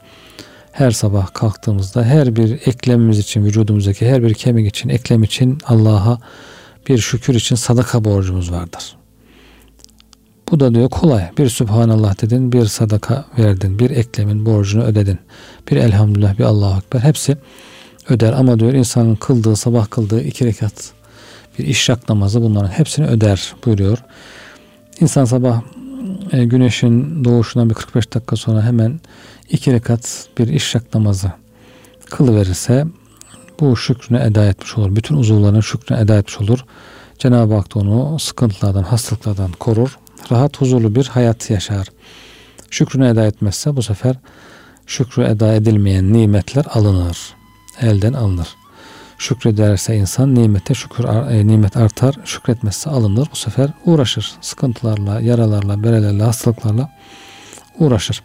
her 0.73 0.91
sabah 0.91 1.35
kalktığımızda 1.35 2.05
her 2.05 2.37
bir 2.37 2.53
eklemimiz 2.53 3.19
için 3.19 3.45
vücudumuzdaki 3.45 4.09
her 4.09 4.23
bir 4.23 4.35
kemik 4.35 4.69
için 4.69 4.89
eklem 4.89 5.23
için 5.23 5.59
Allah'a 5.67 6.19
bir 6.89 6.99
şükür 6.99 7.35
için 7.35 7.57
sadaka 7.57 8.05
borcumuz 8.05 8.53
vardır. 8.53 8.97
Bu 10.51 10.61
da 10.61 10.75
diyor 10.75 10.91
kolay. 10.91 11.31
Bir 11.39 11.49
Subhanallah 11.49 12.23
dedin, 12.23 12.53
bir 12.53 12.67
sadaka 12.67 13.25
verdin, 13.39 13.79
bir 13.79 13.91
eklemin 13.91 14.47
borcunu 14.47 14.85
ödedin. 14.85 15.19
Bir 15.71 15.77
elhamdülillah, 15.77 16.39
bir 16.39 16.45
Allahu 16.45 16.79
Ekber. 16.79 17.01
Hepsi 17.01 17.37
öder 18.09 18.33
ama 18.33 18.59
diyor 18.61 18.73
insanın 18.73 19.15
kıldığı, 19.15 19.57
sabah 19.57 19.91
kıldığı 19.91 20.23
iki 20.23 20.45
rekat 20.45 20.93
bir 21.59 21.67
işrak 21.67 22.09
namazı 22.09 22.43
bunların 22.43 22.69
hepsini 22.69 23.07
öder 23.07 23.55
buyuruyor. 23.67 23.99
İnsan 25.01 25.25
sabah 25.25 25.63
e, 26.33 26.45
güneşin 26.45 27.25
doğuşundan 27.25 27.71
bir 27.71 27.75
45 27.75 28.15
dakika 28.15 28.37
sonra 28.37 28.63
hemen 28.63 29.01
iki 29.51 29.73
rekat 29.73 30.29
bir 30.39 30.49
işrak 30.49 30.95
namazı 30.95 31.33
kılıverirse 32.11 32.87
bu 33.61 33.77
şükrünü 33.77 34.21
eda 34.23 34.47
etmiş 34.47 34.79
olur. 34.79 34.97
Bütün 34.97 35.17
uzuvların 35.17 35.61
şükrünü 35.61 36.01
eda 36.01 36.19
etmiş 36.19 36.41
olur. 36.41 36.65
Cenab-ı 37.19 37.55
Hak 37.55 37.75
da 37.75 37.79
onu 37.79 38.19
sıkıntılardan, 38.19 38.83
hastalıklardan 38.83 39.53
korur. 39.53 39.99
Rahat, 40.33 40.61
huzurlu 40.61 40.95
bir 40.95 41.07
hayat 41.07 41.51
yaşar. 41.51 41.87
Şükrünü 42.71 43.09
eda 43.09 43.27
etmezse 43.27 43.77
bu 43.77 43.83
sefer 43.83 44.17
şükrü 44.87 45.23
eda 45.23 45.55
edilmeyen 45.55 46.13
nimetler 46.13 46.65
alınır. 46.75 47.35
Elden 47.81 48.13
alınır. 48.13 48.49
Şükrederse 49.19 49.97
insan 49.97 50.35
nimete 50.35 50.75
şükür 50.75 51.05
e, 51.05 51.47
nimet 51.47 51.77
artar. 51.77 52.15
Şükretmezse 52.25 52.91
alınır. 52.91 53.29
Bu 53.33 53.37
sefer 53.37 53.71
uğraşır. 53.85 54.33
Sıkıntılarla, 54.41 55.21
yaralarla, 55.21 55.83
berelerle, 55.83 56.23
hastalıklarla 56.23 56.91
uğraşır. 57.79 58.23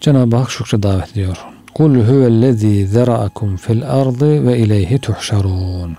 Cenab-ı 0.00 0.36
Hak 0.36 0.50
şükre 0.50 0.82
davet 0.82 1.10
ediyor. 1.10 1.36
Kul 1.74 1.94
huvellezî 1.94 2.86
zera'akum 2.86 3.56
fil 3.56 3.90
ardı 3.90 4.46
ve 4.46 4.58
ileyhi 4.58 4.98
tuhşarun. 4.98 5.96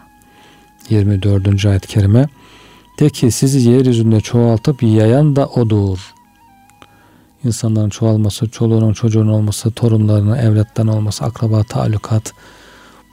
24. 0.90 1.66
ayet-i 1.66 1.88
kerime. 1.88 2.28
De 3.00 3.10
ki 3.10 3.32
sizi 3.32 3.70
yeryüzünde 3.70 4.22
çoğaltıp 4.22 4.84
yayan 4.84 5.36
da 5.36 5.48
odur. 5.48 6.14
İnsanların 7.46 7.90
çoğalması, 7.90 8.50
çoluğunun 8.50 8.94
çocuğun 8.94 9.28
olması, 9.28 9.72
torunlarının, 9.72 10.38
evlatların 10.38 10.88
olması, 10.88 11.26
akraba, 11.26 11.64
talukat. 11.64 12.34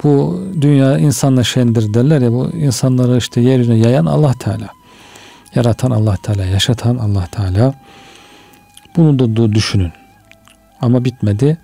Bu 0.05 0.41
dünya 0.61 0.99
insanla 0.99 1.45
şendir 1.45 1.95
derler 1.95 2.21
ya 2.21 2.33
bu 2.33 2.51
insanları 2.51 3.17
işte 3.17 3.41
yeryüzüne 3.41 3.79
yayan 3.79 4.07
Allah 4.07 4.35
Teala. 4.39 4.69
Yaratan 5.55 5.91
Allah 5.91 6.17
Teala, 6.23 6.45
yaşatan 6.45 6.97
Allah 6.97 7.27
Teala. 7.27 7.75
Bunu 8.97 9.19
da 9.19 9.53
düşünün. 9.53 9.93
Ama 10.81 11.05
bitmedi. 11.05 11.59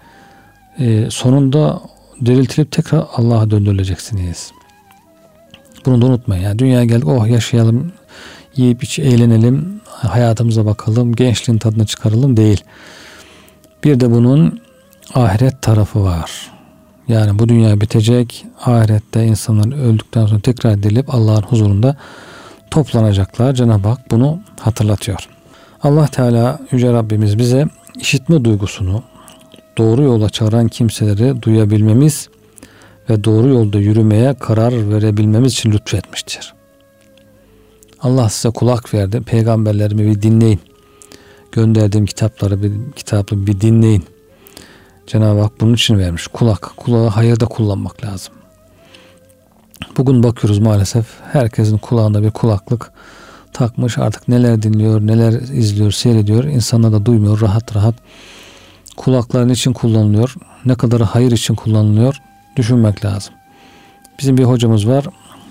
Ee, 0.79 1.07
sonunda 1.11 1.81
diriltilip 2.25 2.73
tekrar 2.73 3.05
Allah'a 3.17 3.51
döndürüleceksiniz. 3.51 4.53
Bunu 5.87 6.03
da 6.03 6.07
unutmayın. 6.07 6.43
Yani 6.43 6.59
dünyaya 6.59 6.85
geldik 6.85 7.09
oh 7.09 7.27
yaşayalım, 7.27 7.93
yiyip 8.59 8.85
iç 8.85 8.99
eğlenelim, 8.99 9.81
hayatımıza 9.85 10.67
bakalım, 10.67 11.15
gençliğin 11.15 11.59
tadını 11.59 11.87
çıkaralım 11.87 12.37
değil. 12.37 12.65
Bir 13.85 14.01
de 14.01 14.11
bunun 14.11 14.61
ahiret 15.15 15.63
tarafı 15.63 16.05
var. 16.05 16.51
Yani 17.09 17.39
bu 17.39 17.49
dünya 17.49 17.81
bitecek. 17.81 18.47
Ahirette 18.65 19.25
insanlar 19.25 19.79
öldükten 19.79 20.27
sonra 20.27 20.41
tekrar 20.41 20.83
dirilip 20.83 21.15
Allah'ın 21.15 21.43
huzurunda 21.43 21.97
toplanacaklar. 22.71 23.55
Cenab-ı 23.55 23.89
Hak 23.89 24.11
bunu 24.11 24.41
hatırlatıyor. 24.61 25.29
Allah 25.83 26.07
Teala 26.07 26.59
Yüce 26.71 26.93
Rabbimiz 26.93 27.39
bize 27.39 27.67
işitme 28.01 28.45
duygusunu 28.45 29.03
doğru 29.79 30.03
yola 30.03 30.31
çağıran 30.31 30.69
kimseleri 30.69 31.43
duyabilmemiz 31.43 32.29
ve 33.11 33.25
doğru 33.25 33.49
yolda 33.49 33.79
yürümeye 33.79 34.35
karar 34.35 34.91
verebilmemiz 34.91 35.53
için 35.53 35.73
lütfetmiştir. 35.73 36.56
Allah 38.07 38.29
size 38.29 38.51
kulak 38.51 38.95
verdi. 38.95 39.21
Peygamberlerimi 39.21 40.07
bir 40.07 40.23
dinleyin. 40.23 40.61
Gönderdiğim 41.53 42.07
kitapları 42.07 42.63
bir 42.63 42.93
kitabı 42.97 43.47
bir 43.47 43.61
dinleyin. 43.61 44.05
Cenab-ı 45.07 45.41
Hak 45.41 45.61
bunun 45.61 45.75
için 45.75 45.99
vermiş. 45.99 46.27
Kulak. 46.27 46.73
Kulağı 46.77 47.09
hayırda 47.09 47.47
kullanmak 47.47 48.05
lazım. 48.05 48.35
Bugün 49.97 50.23
bakıyoruz 50.23 50.59
maalesef 50.59 51.07
herkesin 51.33 51.79
kulağında 51.79 52.23
bir 52.23 52.31
kulaklık 52.31 52.93
takmış 53.53 53.99
artık 53.99 54.29
neler 54.29 54.63
dinliyor, 54.63 55.01
neler 55.01 55.33
izliyor, 55.33 55.93
seyrediyor. 55.93 56.45
İnsanlar 56.45 56.93
da 56.93 57.07
duymuyor 57.07 57.41
rahat 57.41 57.77
rahat. 57.77 57.95
Kulakların 58.97 59.49
için 59.49 59.73
kullanılıyor. 59.73 60.35
Ne 60.65 60.75
kadar 60.75 61.03
hayır 61.03 61.33
için 61.33 61.55
kullanılıyor 61.55 62.17
düşünmek 62.57 63.05
lazım. 63.05 63.35
Bizim 64.19 64.39
bir 64.39 64.45
hocamız 64.45 64.89
var. 64.89 65.05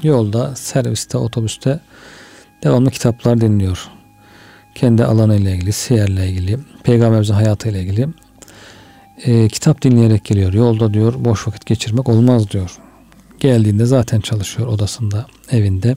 Yolda, 0.03 0.55
serviste, 0.55 1.17
otobüste 1.17 1.79
devamlı 2.65 2.91
kitaplar 2.91 3.41
dinliyor. 3.41 3.87
Kendi 4.75 5.05
alanıyla 5.05 5.51
ilgili, 5.51 5.73
siyerle 5.73 6.29
ilgili, 6.29 6.59
peygamberimizin 6.83 7.33
hayatıyla 7.33 7.79
ilgili 7.79 8.07
e, 9.25 9.47
kitap 9.47 9.81
dinleyerek 9.81 10.25
geliyor. 10.25 10.53
Yolda 10.53 10.93
diyor 10.93 11.13
boş 11.17 11.47
vakit 11.47 11.65
geçirmek 11.65 12.09
olmaz 12.09 12.51
diyor. 12.51 12.77
Geldiğinde 13.39 13.85
zaten 13.85 14.19
çalışıyor 14.19 14.67
odasında, 14.67 15.25
evinde. 15.51 15.95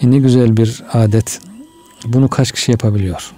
E 0.00 0.10
ne 0.10 0.18
güzel 0.18 0.56
bir 0.56 0.82
adet. 0.92 1.40
Bunu 2.04 2.28
kaç 2.28 2.52
kişi 2.52 2.72
yapabiliyor? 2.72 3.32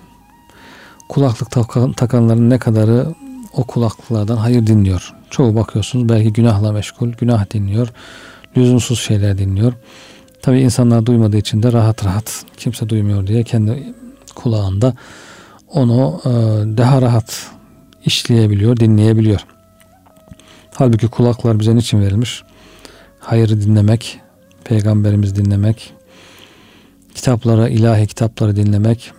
Kulaklık 1.08 1.50
takanların 1.96 2.50
ne 2.50 2.58
kadarı 2.58 3.14
o 3.52 3.64
kulaklıklardan 3.64 4.36
hayır 4.36 4.66
dinliyor. 4.66 5.14
Çoğu 5.30 5.54
bakıyorsunuz 5.54 6.08
belki 6.08 6.32
günahla 6.32 6.72
meşgul, 6.72 7.08
günah 7.08 7.54
dinliyor. 7.54 7.88
Lüzumsuz 8.56 9.00
şeyler 9.00 9.38
dinliyor. 9.38 9.72
Tabi 10.44 10.60
insanlar 10.60 11.06
duymadığı 11.06 11.36
için 11.36 11.62
de 11.62 11.72
rahat 11.72 12.04
rahat 12.04 12.44
kimse 12.56 12.88
duymuyor 12.88 13.26
diye 13.26 13.42
kendi 13.44 13.94
kulağında 14.34 14.94
onu 15.68 16.20
e, 16.24 16.30
daha 16.76 17.02
rahat 17.02 17.50
işleyebiliyor, 18.06 18.76
dinleyebiliyor. 18.76 19.40
Halbuki 20.74 21.08
kulaklar 21.08 21.60
bize 21.60 21.76
niçin 21.76 22.00
verilmiş? 22.00 22.42
Hayırı 23.18 23.60
dinlemek, 23.60 24.20
peygamberimiz 24.64 25.36
dinlemek, 25.36 25.92
kitapları, 27.14 27.68
ilahi 27.68 28.06
kitapları 28.06 28.56
dinlemek, 28.56 29.12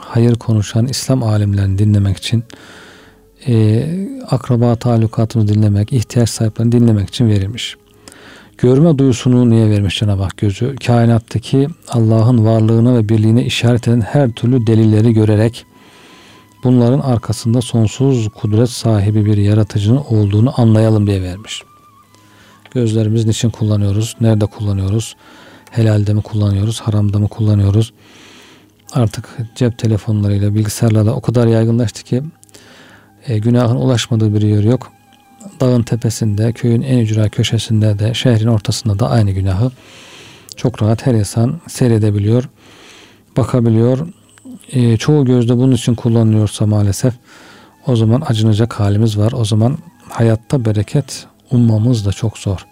hayır 0.00 0.34
konuşan 0.34 0.86
İslam 0.86 1.22
alimlerini 1.22 1.78
dinlemek 1.78 2.16
için, 2.16 2.44
e, 3.46 3.86
akraba 4.30 4.76
talukatını 4.76 5.48
dinlemek, 5.48 5.92
ihtiyaç 5.92 6.30
sahiplerini 6.30 6.72
dinlemek 6.72 7.08
için 7.08 7.28
verilmiş. 7.28 7.76
Görme 8.58 8.98
duyusunu 8.98 9.50
niye 9.50 9.70
vermiş 9.70 9.98
Cenab-ı 9.98 10.22
Hak 10.22 10.36
gözü? 10.36 10.76
Kainattaki 10.76 11.68
Allah'ın 11.88 12.44
varlığına 12.44 12.96
ve 12.96 13.08
birliğine 13.08 13.44
işaret 13.44 13.88
eden 13.88 14.00
her 14.00 14.30
türlü 14.30 14.66
delilleri 14.66 15.12
görerek 15.12 15.66
bunların 16.64 17.00
arkasında 17.00 17.60
sonsuz 17.60 18.28
kudret 18.28 18.70
sahibi 18.70 19.24
bir 19.26 19.36
yaratıcının 19.36 20.02
olduğunu 20.10 20.60
anlayalım 20.60 21.06
diye 21.06 21.22
vermiş. 21.22 21.62
Gözlerimiz 22.70 23.26
niçin 23.26 23.50
kullanıyoruz? 23.50 24.16
Nerede 24.20 24.46
kullanıyoruz? 24.46 25.16
Helalde 25.70 26.14
mi 26.14 26.22
kullanıyoruz? 26.22 26.80
Haramda 26.80 27.18
mı 27.18 27.28
kullanıyoruz? 27.28 27.92
Artık 28.92 29.38
cep 29.54 29.78
telefonlarıyla, 29.78 30.54
bilgisayarlarla 30.54 31.12
o 31.12 31.20
kadar 31.20 31.46
yaygınlaştı 31.46 32.04
ki 32.04 32.22
e, 33.26 33.38
günahın 33.38 33.76
ulaşmadığı 33.76 34.34
bir 34.34 34.42
yer 34.42 34.64
yok. 34.64 34.92
Dağın 35.60 35.82
tepesinde, 35.82 36.52
köyün 36.52 36.82
en 36.82 36.98
ücra 36.98 37.28
köşesinde 37.28 37.98
de, 37.98 38.14
şehrin 38.14 38.46
ortasında 38.46 38.98
da 38.98 39.10
aynı 39.10 39.30
günahı 39.30 39.70
çok 40.56 40.82
rahat 40.82 41.06
her 41.06 41.14
insan 41.14 41.60
seyredebiliyor, 41.68 42.48
bakabiliyor. 43.36 44.06
E, 44.72 44.96
çoğu 44.96 45.24
gözde 45.24 45.56
bunun 45.56 45.72
için 45.72 45.94
kullanılıyorsa 45.94 46.66
maalesef 46.66 47.14
o 47.86 47.96
zaman 47.96 48.22
acınacak 48.26 48.80
halimiz 48.80 49.18
var. 49.18 49.32
O 49.32 49.44
zaman 49.44 49.78
hayatta 50.08 50.64
bereket 50.64 51.26
ummamız 51.50 52.06
da 52.06 52.12
çok 52.12 52.38
zor. 52.38 52.66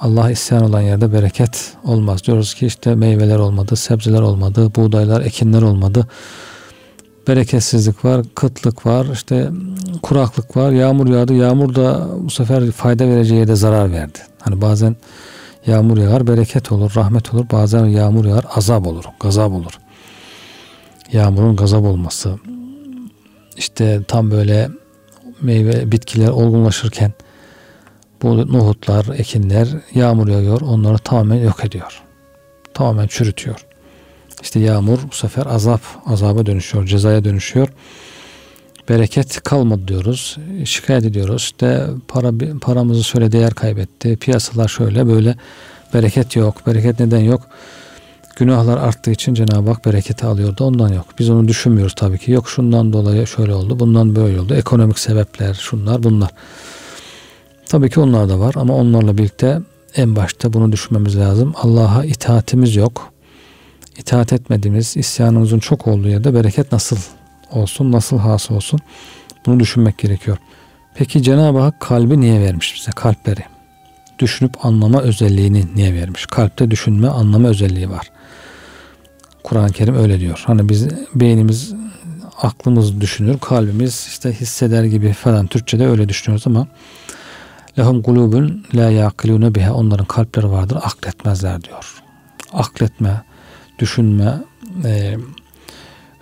Allah 0.00 0.30
isyan 0.30 0.64
olan 0.64 0.80
yerde 0.80 1.12
bereket 1.12 1.72
olmaz. 1.84 2.24
Diyoruz 2.24 2.54
ki 2.54 2.66
işte 2.66 2.94
meyveler 2.94 3.38
olmadı, 3.38 3.76
sebzeler 3.76 4.20
olmadı, 4.20 4.72
buğdaylar, 4.76 5.20
ekinler 5.20 5.62
olmadı. 5.62 6.06
Bereketsizlik 7.28 8.04
var, 8.04 8.22
kıtlık 8.34 8.86
var, 8.86 9.06
işte 9.12 9.50
kuraklık 10.02 10.56
var, 10.56 10.70
yağmur 10.72 11.08
yağdı. 11.08 11.34
Yağmur 11.34 11.74
da 11.74 12.08
bu 12.18 12.30
sefer 12.30 12.70
fayda 12.70 13.08
vereceği 13.08 13.38
yerde 13.38 13.56
zarar 13.56 13.92
verdi. 13.92 14.18
Hani 14.40 14.60
bazen 14.60 14.96
yağmur 15.66 15.98
yağar, 15.98 16.26
bereket 16.26 16.72
olur, 16.72 16.92
rahmet 16.96 17.34
olur. 17.34 17.46
Bazen 17.52 17.84
yağmur 17.86 18.24
yağar, 18.24 18.44
azap 18.54 18.86
olur, 18.86 19.04
gazap 19.20 19.52
olur. 19.52 19.78
Yağmurun 21.12 21.56
gazap 21.56 21.84
olması. 21.84 22.38
işte 23.56 24.00
tam 24.08 24.30
böyle 24.30 24.68
meyve, 25.40 25.92
bitkiler 25.92 26.28
olgunlaşırken 26.28 27.12
bu 28.22 28.52
nohutlar, 28.52 29.06
ekinler 29.18 29.68
yağmur 29.94 30.28
yağıyor. 30.28 30.60
Onları 30.60 30.98
tamamen 30.98 31.36
yok 31.36 31.64
ediyor. 31.64 32.02
Tamamen 32.74 33.06
çürütüyor. 33.06 33.66
İşte 34.46 34.60
yağmur 34.60 34.98
bu 35.10 35.14
sefer 35.14 35.46
azap, 35.46 35.80
azaba 36.06 36.46
dönüşüyor, 36.46 36.86
cezaya 36.86 37.24
dönüşüyor. 37.24 37.68
Bereket 38.88 39.42
kalmadı 39.42 39.88
diyoruz. 39.88 40.36
Şikayet 40.64 41.04
ediyoruz. 41.04 41.42
İşte 41.42 41.86
para 42.08 42.32
paramızı 42.60 43.04
şöyle 43.04 43.32
değer 43.32 43.54
kaybetti. 43.54 44.16
Piyasalar 44.16 44.68
şöyle 44.68 45.06
böyle 45.06 45.34
bereket 45.94 46.36
yok. 46.36 46.66
Bereket 46.66 47.00
neden 47.00 47.20
yok? 47.20 47.40
Günahlar 48.36 48.76
arttığı 48.76 49.10
için 49.10 49.34
Cenab-ı 49.34 49.70
Hak 49.70 49.86
bereketi 49.86 50.26
alıyordu. 50.26 50.64
Ondan 50.64 50.92
yok. 50.92 51.06
Biz 51.18 51.30
onu 51.30 51.48
düşünmüyoruz 51.48 51.94
tabii 51.94 52.18
ki. 52.18 52.32
Yok 52.32 52.48
şundan 52.48 52.92
dolayı 52.92 53.26
şöyle 53.26 53.54
oldu. 53.54 53.78
Bundan 53.78 54.16
böyle 54.16 54.40
oldu. 54.40 54.54
Ekonomik 54.54 54.98
sebepler, 54.98 55.54
şunlar 55.54 56.02
bunlar. 56.02 56.30
Tabii 57.68 57.90
ki 57.90 58.00
onlar 58.00 58.28
da 58.28 58.38
var 58.40 58.54
ama 58.56 58.74
onlarla 58.74 59.18
birlikte 59.18 59.60
en 59.96 60.16
başta 60.16 60.52
bunu 60.52 60.72
düşünmemiz 60.72 61.16
lazım. 61.18 61.54
Allah'a 61.56 62.04
itaatimiz 62.04 62.76
yok. 62.76 63.15
İtaat 63.98 64.32
etmediğimiz, 64.32 64.96
isyanımızın 64.96 65.58
çok 65.58 65.86
olduğu 65.86 66.08
yerde 66.08 66.34
bereket 66.34 66.72
nasıl 66.72 66.96
olsun, 67.50 67.92
nasıl 67.92 68.18
hasıl 68.18 68.54
olsun 68.54 68.80
bunu 69.46 69.60
düşünmek 69.60 69.98
gerekiyor. 69.98 70.36
Peki 70.94 71.22
Cenab-ı 71.22 71.58
Hak 71.58 71.80
kalbi 71.80 72.20
niye 72.20 72.40
vermiş 72.40 72.74
bize? 72.76 72.90
Kalpleri. 72.90 73.44
Düşünüp 74.18 74.66
anlama 74.66 75.00
özelliğini 75.00 75.64
niye 75.74 75.94
vermiş? 75.94 76.26
Kalpte 76.26 76.70
düşünme, 76.70 77.08
anlama 77.08 77.48
özelliği 77.48 77.90
var. 77.90 78.10
Kur'an-ı 79.44 79.72
Kerim 79.72 79.94
öyle 79.96 80.20
diyor. 80.20 80.42
Hani 80.46 80.68
biz 80.68 80.88
beynimiz, 81.14 81.74
aklımız 82.42 83.00
düşünür, 83.00 83.38
kalbimiz 83.38 84.06
işte 84.08 84.32
hisseder 84.32 84.84
gibi 84.84 85.12
falan 85.12 85.46
Türkçe'de 85.46 85.86
öyle 85.86 86.08
düşünüyoruz 86.08 86.46
ama 86.46 86.66
Lehum 87.78 88.02
kulubun 88.02 88.64
la 88.74 88.90
yaqilune 88.90 89.54
biha. 89.54 89.74
Onların 89.74 90.06
kalpleri 90.06 90.50
vardır, 90.50 90.78
akletmezler 90.82 91.62
diyor. 91.62 92.02
Akletme, 92.52 93.22
düşünme 93.78 94.34
e, 94.84 95.16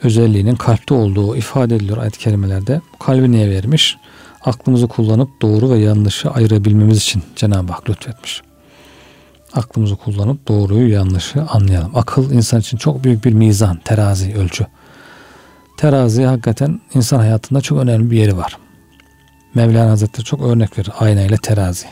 özelliğinin 0.03 0.57
kalpte 0.57 0.95
olduğu 0.95 1.37
ifade 1.37 1.77
ediliyor 1.77 1.99
ayet-i 1.99 2.19
kerimelerde. 2.19 2.81
Kalbi 3.01 3.33
niye 3.33 3.51
vermiş? 3.51 3.97
Aklımızı 4.45 4.88
kullanıp 4.88 5.43
doğru 5.43 5.71
ve 5.71 5.79
yanlışı 5.79 6.31
ayırabilmemiz 6.31 6.99
için 6.99 7.23
Cenab-ı 7.37 7.73
Hak 7.73 7.90
lütfetmiş. 7.90 8.43
Aklımızı 9.55 9.97
kullanıp 9.97 10.49
doğruyu 10.49 10.93
yanlışı 10.93 11.43
anlayalım. 11.43 11.97
Akıl 11.97 12.31
insan 12.31 12.61
için 12.61 12.77
çok 12.77 13.05
büyük 13.05 13.25
bir 13.25 13.33
mizan, 13.33 13.77
terazi, 13.85 14.35
ölçü. 14.35 14.67
Terazi 15.77 16.25
hakikaten 16.25 16.81
insan 16.95 17.19
hayatında 17.19 17.61
çok 17.61 17.79
önemli 17.79 18.11
bir 18.11 18.17
yeri 18.17 18.37
var. 18.37 18.59
Mevlana 19.55 19.90
Hazretleri 19.90 20.25
çok 20.25 20.43
örnek 20.43 20.79
verir. 20.79 20.90
Ayna 20.99 21.23
ile 21.23 21.37
terazi. 21.37 21.87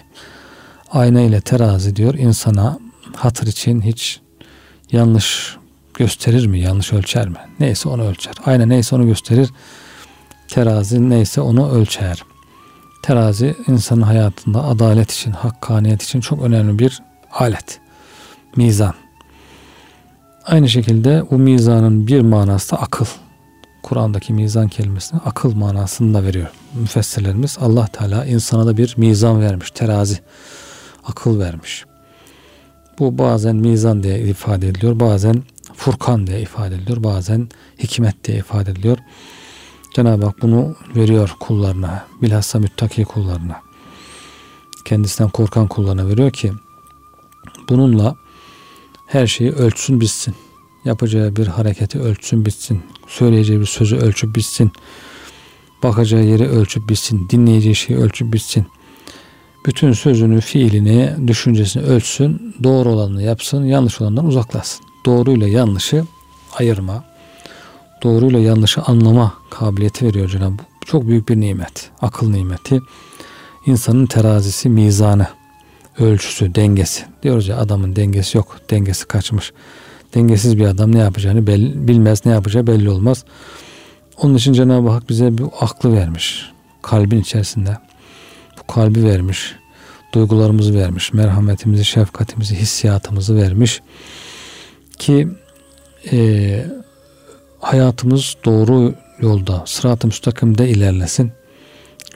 Ayna 0.91 1.21
ile 1.21 1.41
terazi 1.41 1.97
diyor 1.97 2.15
insana 2.15 2.79
hatır 3.17 3.47
için 3.47 3.81
hiç 3.81 4.21
yanlış 4.93 5.57
gösterir 5.95 6.47
mi? 6.47 6.61
Yanlış 6.61 6.93
ölçer 6.93 7.29
mi? 7.29 7.37
Neyse 7.61 7.89
onu 7.89 8.09
ölçer. 8.09 8.35
Ayna 8.47 8.67
neyse 8.67 8.97
onu 8.97 9.07
gösterir. 9.07 9.51
Terazi 10.49 11.11
neyse 11.11 11.41
onu 11.41 11.71
ölçer. 11.71 12.25
Terazi 13.03 13.57
insanın 13.69 14.03
hayatında 14.03 14.65
adalet 14.65 15.11
için, 15.13 15.33
hakkaniyet 15.33 16.03
için 16.03 16.21
çok 16.21 16.43
önemli 16.43 16.79
bir 16.79 17.03
alet. 17.33 17.81
Mizan. 18.57 18.95
Aynı 20.47 20.69
şekilde 20.69 21.25
bu 21.31 21.39
mizanın 21.39 22.07
bir 22.07 22.21
manası 22.21 22.73
da 22.73 22.81
akıl. 22.81 23.07
Kur'an'daki 23.83 24.33
mizan 24.33 24.69
kelimesini 24.69 25.21
akıl 25.25 25.55
manasını 25.55 26.15
da 26.15 26.25
veriyor. 26.25 26.49
Müfessirlerimiz 26.75 27.59
Allah 27.61 27.87
Teala 27.87 28.25
insana 28.25 28.67
da 28.67 28.77
bir 28.77 28.95
mizan 28.97 29.41
vermiş, 29.41 29.71
terazi, 29.71 30.19
akıl 31.05 31.39
vermiş. 31.39 31.85
Bu 32.99 33.19
bazen 33.19 33.57
mizan 33.57 34.03
diye 34.03 34.21
ifade 34.21 34.69
ediliyor, 34.69 35.01
bazen 35.01 35.43
furkan 35.77 36.27
diye 36.27 36.41
ifade 36.41 36.75
ediliyor, 36.75 37.05
bazen 37.05 37.49
hikmet 37.79 38.25
diye 38.25 38.39
ifade 38.39 38.71
ediliyor. 38.71 38.99
Cenab-ı 39.95 40.27
Hak 40.27 40.43
bunu 40.43 40.77
veriyor 40.97 41.37
kullarına, 41.41 42.07
bilhassa 42.23 42.59
müttaki 42.59 43.05
kullarına. 43.05 43.61
Kendisinden 44.85 45.31
korkan 45.31 45.69
kullarına 45.69 46.09
veriyor 46.09 46.31
ki 46.31 46.53
bununla 47.69 48.17
her 49.07 49.27
şeyi 49.27 49.53
ölçsün 49.53 50.01
bitsin. 50.01 50.35
Yapacağı 50.85 51.37
bir 51.37 51.47
hareketi 51.47 52.01
ölçsün 52.01 52.47
bitsin. 52.47 52.83
Söyleyeceği 53.07 53.61
bir 53.61 53.67
sözü 53.67 53.97
ölçüp 53.97 54.37
bitsin. 54.37 54.73
Bakacağı 55.83 56.25
yeri 56.25 56.49
ölçüp 56.49 56.89
bitsin. 56.89 57.29
Dinleyeceği 57.31 57.75
şeyi 57.75 57.99
ölçüp 57.99 58.33
bitsin. 58.33 58.67
Bütün 59.67 59.93
sözünü, 59.93 60.41
fiilini, 60.41 61.15
düşüncesini 61.27 61.83
ölçsün. 61.83 62.55
Doğru 62.63 62.89
olanını 62.89 63.23
yapsın. 63.23 63.65
Yanlış 63.65 64.01
olandan 64.01 64.27
uzaklasın. 64.27 64.87
Doğruyla 65.07 65.49
yanlışı 65.49 66.05
ayırma. 66.59 67.05
Doğruyla 68.03 68.39
yanlışı 68.39 68.81
anlama 68.83 69.35
kabiliyeti 69.51 70.07
veriyor 70.07 70.29
Cenab-ı 70.29 70.59
Bu 70.83 70.87
çok 70.87 71.07
büyük 71.07 71.29
bir 71.29 71.41
nimet. 71.41 71.91
Akıl 72.01 72.31
nimeti. 72.31 72.81
İnsanın 73.67 74.07
terazisi, 74.07 74.69
mizanı, 74.69 75.27
ölçüsü, 75.99 76.55
dengesi. 76.55 77.05
Diyoruz 77.23 77.49
ya 77.49 77.57
adamın 77.57 77.97
dengesi 77.97 78.37
yok. 78.37 78.61
Dengesi 78.71 79.09
kaçmış 79.09 79.53
dengesiz 80.15 80.59
bir 80.59 80.67
adam 80.67 80.95
ne 80.95 80.99
yapacağını 80.99 81.47
belli, 81.47 81.89
bilmez, 81.89 82.27
ne 82.27 82.33
yapacağı 82.33 82.67
belli 82.67 82.91
olmaz. 82.91 83.25
Onun 84.17 84.35
için 84.35 84.53
Cenab-ı 84.53 84.89
Hak 84.89 85.09
bize 85.09 85.39
bir 85.39 85.45
aklı 85.61 85.93
vermiş. 85.93 86.51
Kalbin 86.83 87.21
içerisinde. 87.21 87.79
Kalbi 88.69 89.05
vermiş. 89.05 89.55
Duygularımızı 90.15 90.75
vermiş. 90.75 91.13
Merhametimizi, 91.13 91.85
şefkatimizi, 91.85 92.55
hissiyatımızı 92.57 93.37
vermiş. 93.37 93.81
Ki 94.99 95.29
e, 96.13 96.67
hayatımız 97.61 98.37
doğru 98.45 98.95
yolda, 99.21 99.63
sırat-ı 99.67 100.07
müstakimde 100.07 100.69
ilerlesin. 100.69 101.33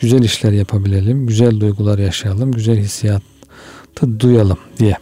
Güzel 0.00 0.22
işler 0.22 0.52
yapabilelim, 0.52 1.26
güzel 1.26 1.60
duygular 1.60 1.98
yaşayalım, 1.98 2.52
güzel 2.52 2.76
hissiyatı 2.76 4.20
duyalım 4.20 4.58
diye. 4.78 4.96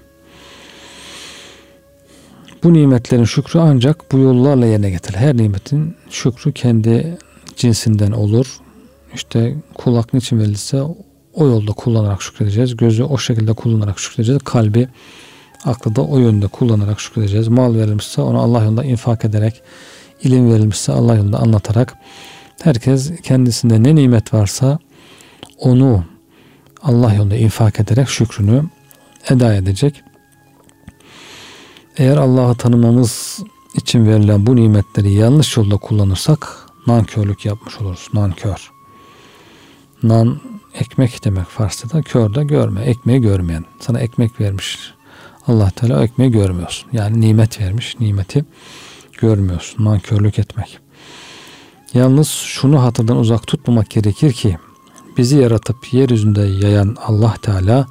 Bu 2.65 2.73
nimetlerin 2.73 3.25
şükrü 3.25 3.61
ancak 3.61 4.13
bu 4.13 4.19
yollarla 4.19 4.67
yerine 4.67 4.91
getirilir. 4.91 5.19
Her 5.19 5.37
nimetin 5.37 5.97
şükrü 6.11 6.53
kendi 6.53 7.19
cinsinden 7.57 8.13
olur. 8.13 8.47
İşte 9.15 9.57
kulak 9.75 10.15
niçin 10.15 10.39
verilirse 10.39 10.83
o 11.35 11.47
yolda 11.47 11.73
kullanarak 11.73 12.23
şükredeceğiz. 12.23 12.77
Gözü 12.77 13.03
o 13.03 13.19
şekilde 13.19 13.53
kullanarak 13.53 13.99
şükredeceğiz. 13.99 14.43
Kalbi, 14.45 14.89
aklı 15.65 15.97
da 15.97 16.03
o 16.03 16.19
yönde 16.19 16.47
kullanarak 16.47 17.01
şükredeceğiz. 17.01 17.49
Mal 17.49 17.75
verilmişse 17.75 18.21
onu 18.23 18.41
Allah 18.41 18.63
yolunda 18.63 18.85
infak 18.85 19.25
ederek, 19.25 19.63
ilim 20.23 20.53
verilmişse 20.53 20.93
Allah 20.93 21.15
yolunda 21.15 21.39
anlatarak 21.39 21.97
herkes 22.63 23.13
kendisinde 23.23 23.83
ne 23.83 23.95
nimet 23.95 24.35
varsa 24.35 24.79
onu 25.59 26.05
Allah 26.83 27.15
yolunda 27.15 27.37
infak 27.37 27.81
ederek 27.81 28.09
şükrünü 28.09 28.65
eda 29.31 29.55
edecek. 29.55 30.03
Eğer 31.97 32.17
Allah'ı 32.17 32.55
tanımamız 32.55 33.43
için 33.75 34.07
verilen 34.07 34.47
bu 34.47 34.57
nimetleri 34.57 35.13
yanlış 35.13 35.57
yolda 35.57 35.77
kullanırsak 35.77 36.67
nankörlük 36.87 37.45
yapmış 37.45 37.81
oluruz. 37.81 38.09
Nankör. 38.13 38.71
Nan 40.03 40.41
ekmek 40.75 41.25
demek 41.25 41.47
Farsçada. 41.47 42.03
Kör 42.03 42.35
de 42.35 42.45
görme. 42.45 42.83
Ekmeği 42.83 43.21
görmeyen. 43.21 43.65
Sana 43.81 44.01
ekmek 44.01 44.41
vermiş. 44.41 44.79
Allah 45.47 45.71
Teala 45.71 46.05
ekmeği 46.05 46.31
görmüyorsun. 46.31 46.89
Yani 46.93 47.21
nimet 47.21 47.61
vermiş. 47.61 47.97
Nimeti 48.01 48.45
görmüyorsun. 49.21 49.85
Nankörlük 49.85 50.39
etmek. 50.39 50.79
Yalnız 51.95 52.29
şunu 52.29 52.83
hatırdan 52.83 53.17
uzak 53.17 53.47
tutmamak 53.47 53.91
gerekir 53.91 54.33
ki 54.33 54.59
bizi 55.19 55.37
yaratıp 55.37 55.95
yeryüzünde 55.95 56.43
yayan 56.43 56.97
Allah 57.07 57.35
Teala 57.43 57.87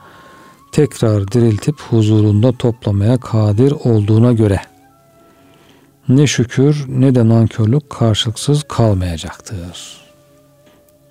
tekrar 0.72 1.32
diriltip 1.32 1.82
huzurunda 1.82 2.52
toplamaya 2.52 3.18
kadir 3.20 3.72
olduğuna 3.72 4.34
göre 4.34 4.62
ne 6.10 6.28
şükür 6.28 6.86
ne 6.88 7.16
de 7.16 7.30
nankörlük 7.30 7.90
karşılıksız 7.90 8.64
kalmayacaktır. 8.64 10.03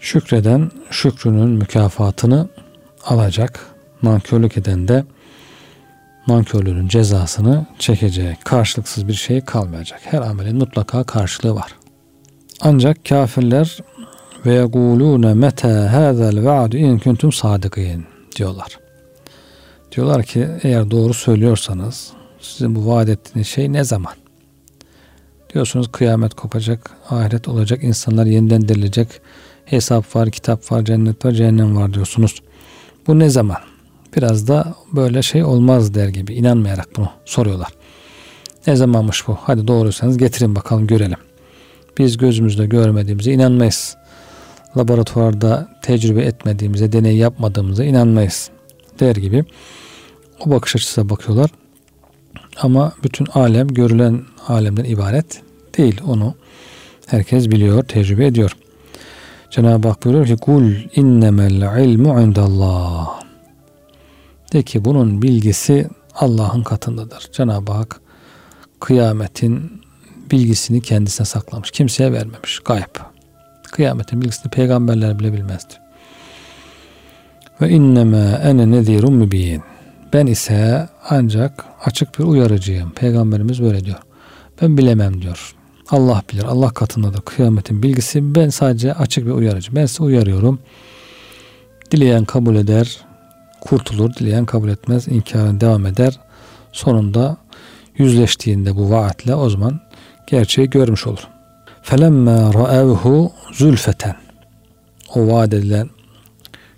Şükreden 0.02 0.70
şükrünün 0.90 1.48
mükafatını 1.48 2.48
alacak, 3.04 3.66
nankörlük 4.02 4.56
eden 4.56 4.88
de 4.88 5.04
nankörlüğün 6.28 6.88
cezasını 6.88 7.66
çekecek. 7.78 8.44
Karşılıksız 8.44 9.08
bir 9.08 9.12
şey 9.12 9.40
kalmayacak. 9.40 10.00
Her 10.04 10.20
amelin 10.20 10.56
mutlaka 10.56 11.04
karşılığı 11.04 11.54
var. 11.54 11.74
Ancak 12.60 13.04
kafirler 13.04 13.78
ve 14.46 14.54
yekulune 14.54 15.34
meta 15.34 15.92
hadal 15.92 16.44
va'du 16.44 16.76
in 16.76 16.98
kuntum 16.98 17.32
sadikin 17.32 18.06
diyorlar. 18.36 18.78
Diyorlar 19.92 20.22
ki 20.22 20.48
eğer 20.62 20.90
doğru 20.90 21.14
söylüyorsanız 21.14 22.12
sizin 22.40 22.74
bu 22.74 22.86
vaat 22.86 23.08
ettiğiniz 23.08 23.48
şey 23.48 23.72
ne 23.72 23.84
zaman? 23.84 24.14
Diyorsunuz 25.54 25.92
kıyamet 25.92 26.34
kopacak, 26.34 26.90
ahiret 27.10 27.48
olacak, 27.48 27.84
insanlar 27.84 28.26
yeniden 28.26 28.68
dirilecek, 28.68 29.08
hesap 29.64 30.16
var, 30.16 30.30
kitap 30.30 30.72
var, 30.72 30.84
cennet 30.84 31.24
var, 31.24 31.32
cehennem 31.32 31.76
var 31.76 31.94
diyorsunuz. 31.94 32.42
Bu 33.06 33.18
ne 33.18 33.30
zaman? 33.30 33.58
Biraz 34.16 34.48
da 34.48 34.74
böyle 34.92 35.22
şey 35.22 35.44
olmaz 35.44 35.94
der 35.94 36.08
gibi 36.08 36.34
inanmayarak 36.34 36.88
bunu 36.96 37.08
soruyorlar. 37.24 37.68
Ne 38.66 38.76
zamanmış 38.76 39.28
bu? 39.28 39.38
Hadi 39.40 39.68
doğruysanız 39.68 40.18
getirin 40.18 40.56
bakalım 40.56 40.86
görelim. 40.86 41.18
Biz 41.98 42.16
gözümüzde 42.16 42.66
görmediğimize 42.66 43.32
inanmayız. 43.32 43.96
Laboratuvarda 44.76 45.68
tecrübe 45.82 46.22
etmediğimize, 46.22 46.92
deney 46.92 47.16
yapmadığımıza 47.16 47.84
inanmayız 47.84 48.50
der 49.00 49.16
gibi 49.16 49.44
o 50.46 50.50
bakış 50.50 50.76
açısına 50.76 51.08
bakıyorlar. 51.08 51.50
Ama 52.60 52.92
bütün 53.04 53.26
alem 53.26 53.68
görülen 53.68 54.22
alemden 54.48 54.84
ibaret 54.84 55.42
değil. 55.78 56.00
Onu 56.06 56.34
herkes 57.06 57.50
biliyor, 57.50 57.82
tecrübe 57.82 58.26
ediyor. 58.26 58.56
Cenab-ı 59.52 59.88
Hak 59.88 60.04
buyuruyor 60.04 60.26
ki 60.26 60.36
kul 60.36 60.72
innemel 60.96 61.84
ilmu 61.84 62.20
indallah. 62.20 63.20
De 64.52 64.62
ki 64.62 64.84
bunun 64.84 65.22
bilgisi 65.22 65.88
Allah'ın 66.14 66.62
katındadır. 66.62 67.28
Cenab-ı 67.32 67.72
Hak 67.72 68.00
kıyametin 68.80 69.82
bilgisini 70.30 70.80
kendisine 70.80 71.24
saklamış. 71.24 71.70
Kimseye 71.70 72.12
vermemiş. 72.12 72.60
Gayb. 72.64 72.96
Kıyametin 73.72 74.20
bilgisini 74.20 74.50
peygamberler 74.50 75.18
bile 75.18 75.32
bilmezdi. 75.32 75.74
Ve 77.60 77.70
inneme 77.70 78.40
ene 78.44 78.70
nezirun 78.70 79.14
mübin. 79.14 79.62
Ben 80.12 80.26
ise 80.26 80.88
ancak 81.10 81.64
açık 81.84 82.18
bir 82.18 82.24
uyarıcıyım. 82.24 82.90
Peygamberimiz 82.90 83.62
böyle 83.62 83.84
diyor. 83.84 83.98
Ben 84.62 84.78
bilemem 84.78 85.22
diyor. 85.22 85.54
Allah 85.92 86.22
bilir. 86.32 86.44
Allah 86.44 86.70
katında 86.70 87.14
da 87.14 87.20
kıyametin 87.20 87.82
bilgisi. 87.82 88.34
Ben 88.34 88.48
sadece 88.48 88.94
açık 88.94 89.26
bir 89.26 89.30
uyarıcı. 89.30 89.76
Ben 89.76 89.86
size 89.86 90.02
uyarıyorum. 90.02 90.58
Dileyen 91.90 92.24
kabul 92.24 92.56
eder, 92.56 93.00
kurtulur. 93.60 94.14
Dileyen 94.14 94.44
kabul 94.44 94.68
etmez, 94.68 95.08
inkarın 95.08 95.60
devam 95.60 95.86
eder. 95.86 96.20
Sonunda 96.72 97.36
yüzleştiğinde 97.98 98.76
bu 98.76 98.90
vaatle 98.90 99.34
o 99.34 99.50
zaman 99.50 99.80
gerçeği 100.26 100.70
görmüş 100.70 101.06
olur. 101.06 101.28
Felemme 101.82 102.32
ra'evhu 102.32 103.32
zülfeten. 103.52 104.16
O 105.14 105.28
vaat 105.28 105.54
edilen 105.54 105.90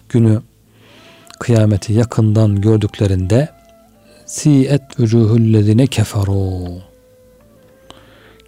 günü 0.08 0.42
kıyameti 1.40 1.92
yakından 1.92 2.60
gördüklerinde 2.60 3.48
siyet 4.26 5.00
vücuhullezine 5.00 5.86
keferu 5.86 6.93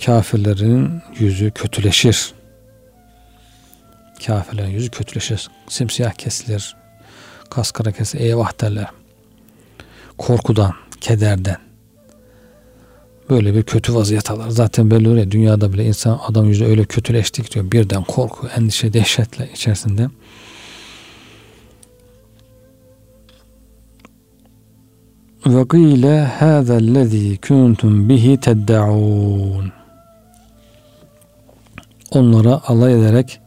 kafirlerin 0.05 1.03
yüzü 1.19 1.51
kötüleşir. 1.51 2.35
Kafirlerin 4.27 4.71
yüzü 4.71 4.91
kötüleşir. 4.91 5.49
Simsiyah 5.69 6.13
kesilir. 6.13 6.77
Kaskara 7.51 7.93
kesilir. 7.93 8.25
Eyvah 8.25 8.61
derler. 8.61 8.87
Korkudan, 10.19 10.75
kederden. 11.01 11.57
Böyle 13.31 13.55
bir 13.55 13.63
kötü 13.63 13.95
vaziyet 13.95 14.31
alır. 14.31 14.49
Zaten 14.49 14.91
belli 14.91 15.09
oluyor. 15.09 15.31
Dünyada 15.31 15.73
bile 15.73 15.85
insan 15.85 16.21
adam 16.29 16.47
yüzü 16.47 16.65
öyle 16.65 16.85
kötüleştik 16.85 17.55
diyor. 17.55 17.73
Birden 17.73 18.05
korku, 18.05 18.47
endişe, 18.47 18.93
dehşetle 18.93 19.51
içerisinde. 19.53 20.09
Ve 25.47 25.63
gîle 25.63 26.25
hâzellezî 26.25 27.39
kuntum 27.49 28.09
bihi 28.09 28.41
tedde'ûn. 28.41 29.73
Onlara 32.11 32.61
alay 32.67 32.95
ederek 32.95 33.41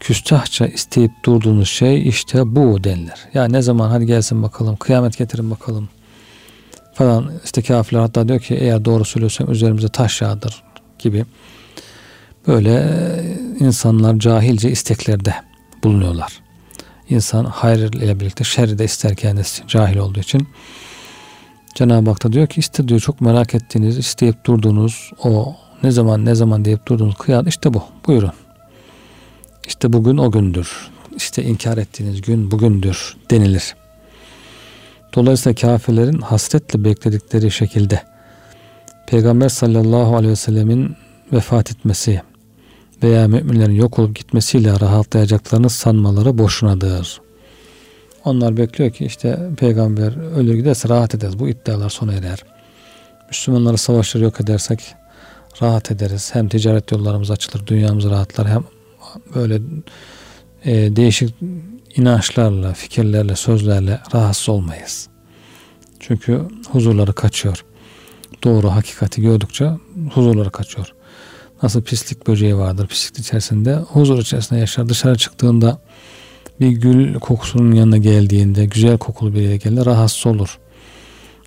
küstahça 0.00 0.66
isteyip 0.66 1.12
durduğunuz 1.24 1.68
şey 1.68 2.08
işte 2.08 2.56
bu 2.56 2.84
denilir. 2.84 3.28
Ya 3.34 3.44
ne 3.44 3.62
zaman 3.62 3.90
hadi 3.90 4.06
gelsin 4.06 4.42
bakalım 4.42 4.76
kıyamet 4.76 5.18
getirin 5.18 5.50
bakalım 5.50 5.88
falan 6.94 7.32
işte 7.44 7.62
kafirler 7.62 8.00
hatta 8.00 8.28
diyor 8.28 8.40
ki 8.40 8.54
eğer 8.54 8.84
doğru 8.84 9.04
söylüyorsan 9.04 9.50
üzerimize 9.50 9.88
taş 9.88 10.22
yağdır 10.22 10.62
gibi 10.98 11.24
böyle 12.46 12.88
insanlar 13.60 14.18
cahilce 14.18 14.70
isteklerde 14.70 15.34
bulunuyorlar. 15.84 16.40
İnsan 17.08 17.44
hayır 17.44 17.92
ile 17.92 18.20
birlikte 18.20 18.44
şerri 18.44 18.78
de 18.78 18.84
ister 18.84 19.14
kendisi 19.14 19.66
cahil 19.66 19.96
olduğu 19.96 20.20
için. 20.20 20.48
Cenab-ı 21.74 22.10
Hak 22.10 22.24
da 22.24 22.32
diyor 22.32 22.46
ki 22.46 22.60
işte 22.60 22.88
diyor 22.88 23.00
çok 23.00 23.20
merak 23.20 23.54
ettiğiniz, 23.54 23.98
isteyip 23.98 24.44
durduğunuz 24.44 25.10
o 25.24 25.56
ne 25.82 25.90
zaman 25.90 26.24
ne 26.24 26.34
zaman 26.34 26.64
deyip 26.64 26.86
durduğunuz 26.86 27.14
kıyamet 27.14 27.48
işte 27.48 27.74
bu. 27.74 27.82
Buyurun. 28.06 28.32
İşte 29.66 29.92
bugün 29.92 30.16
o 30.16 30.30
gündür. 30.30 30.90
İşte 31.16 31.42
inkar 31.42 31.78
ettiğiniz 31.78 32.22
gün 32.22 32.50
bugündür 32.50 33.16
denilir. 33.30 33.76
Dolayısıyla 35.14 35.54
kafirlerin 35.54 36.20
hasretle 36.20 36.84
bekledikleri 36.84 37.50
şekilde 37.50 38.02
Peygamber 39.06 39.48
sallallahu 39.48 40.16
aleyhi 40.16 40.32
ve 40.32 40.36
sellemin 40.36 40.96
vefat 41.32 41.70
etmesi 41.70 42.22
veya 43.02 43.28
müminlerin 43.28 43.74
yok 43.74 43.98
olup 43.98 44.16
gitmesiyle 44.16 44.80
rahatlayacaklarını 44.80 45.70
sanmaları 45.70 46.38
boşunadır. 46.38 47.20
Onlar 48.24 48.56
bekliyor 48.56 48.90
ki 48.90 49.04
işte 49.04 49.38
peygamber 49.56 50.36
ölür 50.36 50.54
giderse 50.54 50.88
rahat 50.88 51.14
ederiz. 51.14 51.38
Bu 51.38 51.48
iddialar 51.48 51.90
sona 51.90 52.12
erer. 52.12 52.44
Müslümanları 53.28 53.78
savaşları 53.78 54.24
yok 54.24 54.40
edersek 54.40 54.94
rahat 55.62 55.90
ederiz. 55.90 56.30
Hem 56.32 56.48
ticaret 56.48 56.92
yollarımız 56.92 57.30
açılır, 57.30 57.66
dünyamız 57.66 58.04
rahatlar. 58.10 58.48
Hem 58.48 58.64
böyle 59.34 59.60
e, 60.64 60.96
değişik 60.96 61.34
inançlarla, 61.96 62.72
fikirlerle, 62.72 63.36
sözlerle 63.36 64.00
rahatsız 64.14 64.48
olmayız. 64.48 65.08
Çünkü 66.00 66.42
huzurları 66.70 67.12
kaçıyor. 67.12 67.64
Doğru 68.44 68.70
hakikati 68.70 69.22
gördükçe 69.22 69.70
huzurları 70.14 70.50
kaçıyor. 70.50 70.94
Nasıl 71.62 71.82
pislik 71.82 72.26
böceği 72.26 72.56
vardır 72.56 72.86
pislik 72.86 73.18
içerisinde 73.18 73.74
huzur 73.74 74.18
içerisinde 74.18 74.60
yaşar. 74.60 74.88
Dışarı 74.88 75.16
çıktığında 75.16 75.80
bir 76.60 76.68
gül 76.68 77.14
kokusunun 77.14 77.72
yanına 77.72 77.96
geldiğinde 77.96 78.66
güzel 78.66 78.98
kokulu 78.98 79.34
bir 79.34 79.40
yere 79.40 79.56
geldiğinde 79.56 79.84
rahatsız 79.84 80.26
olur. 80.26 80.58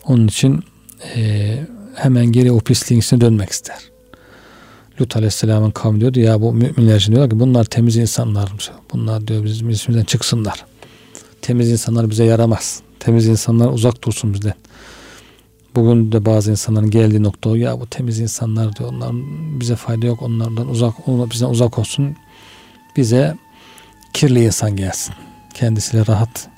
Onun 0.06 0.28
için 0.28 0.64
e, 1.16 1.58
hemen 1.96 2.26
geri 2.26 2.52
o 2.52 2.60
pisliğin 2.60 3.02
içine 3.02 3.22
dönmek 3.22 3.50
ister. 3.50 3.91
Lut 5.02 5.16
Aleyhisselam'ın 5.16 5.72
kavmi 5.72 6.00
diyordu 6.02 6.20
ya 6.20 6.42
bu 6.42 6.54
müminler 6.54 6.96
için 6.96 7.12
diyorlar 7.12 7.30
ki 7.30 7.40
bunlar 7.40 7.64
temiz 7.64 7.98
insanlarmış. 7.98 8.70
Bunlar 8.94 9.28
diyor 9.28 9.44
bizim 9.44 9.70
ismimizden 9.70 10.06
çıksınlar. 10.06 10.66
Temiz 11.42 11.72
insanlar 11.72 12.10
bize 12.10 12.26
yaramaz. 12.26 12.82
Temiz 13.00 13.28
insanlar 13.28 13.70
uzak 13.70 14.04
dursun 14.04 14.34
bizden. 14.34 14.54
Bugün 15.76 16.12
de 16.12 16.26
bazı 16.26 16.52
insanların 16.52 16.90
geldiği 16.90 17.24
nokta 17.24 17.50
o 17.50 17.56
ya 17.56 17.80
bu 17.80 17.88
temiz 17.88 18.20
insanlar 18.20 18.76
diyor 18.76 18.90
onlar 18.94 19.12
bize 19.60 19.76
fayda 19.76 20.06
yok 20.06 20.22
onlardan 20.22 20.70
uzak 20.70 21.08
onlar 21.08 21.32
bizden 21.32 21.50
uzak 21.50 21.80
olsun. 21.80 22.16
Bize 22.98 23.38
kirli 24.14 24.44
insan 24.44 24.76
gelsin. 24.76 25.16
Kendisiyle 25.54 26.08
rahat 26.08 26.50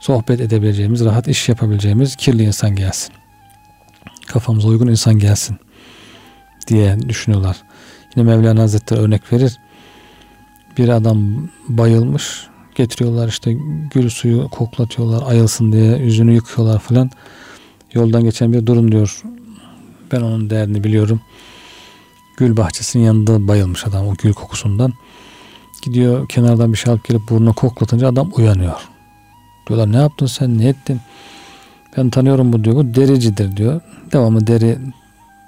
sohbet 0.00 0.40
edebileceğimiz, 0.40 1.04
rahat 1.04 1.28
iş 1.28 1.48
yapabileceğimiz 1.48 2.16
kirli 2.16 2.42
insan 2.42 2.76
gelsin. 2.76 3.14
Kafamıza 4.26 4.68
uygun 4.68 4.88
insan 4.88 5.18
gelsin 5.18 5.56
diye 6.66 7.08
düşünüyorlar. 7.08 7.63
Yine 8.16 8.36
Mevlana 8.36 8.60
Hazretleri 8.60 9.00
örnek 9.00 9.32
verir. 9.32 9.58
Bir 10.78 10.88
adam 10.88 11.48
bayılmış. 11.68 12.46
Getiriyorlar 12.74 13.28
işte 13.28 13.56
gül 13.94 14.08
suyu 14.08 14.48
koklatıyorlar 14.48 15.30
ayılsın 15.30 15.72
diye 15.72 15.96
yüzünü 15.96 16.32
yıkıyorlar 16.32 16.78
falan. 16.78 17.10
Yoldan 17.92 18.24
geçen 18.24 18.52
bir 18.52 18.66
durun 18.66 18.92
diyor. 18.92 19.22
Ben 20.12 20.20
onun 20.20 20.50
derdini 20.50 20.84
biliyorum. 20.84 21.20
Gül 22.36 22.56
bahçesinin 22.56 23.04
yanında 23.04 23.48
bayılmış 23.48 23.86
adam 23.86 24.08
o 24.08 24.14
gül 24.14 24.32
kokusundan. 24.32 24.92
Gidiyor 25.82 26.28
kenardan 26.28 26.72
bir 26.72 26.78
şey 26.78 26.92
alıp 26.92 27.04
gelip 27.04 27.28
burnuna 27.30 27.52
koklatınca 27.52 28.08
adam 28.08 28.30
uyanıyor. 28.36 28.88
Diyorlar 29.68 29.92
ne 29.92 29.96
yaptın 29.96 30.26
sen 30.26 30.58
ne 30.58 30.68
ettin? 30.68 31.00
Ben 31.96 32.10
tanıyorum 32.10 32.52
bu 32.52 32.64
diyor. 32.64 32.76
Bu 32.76 32.94
dericidir 32.94 33.56
diyor. 33.56 33.80
Devamı 34.12 34.46
deri 34.46 34.78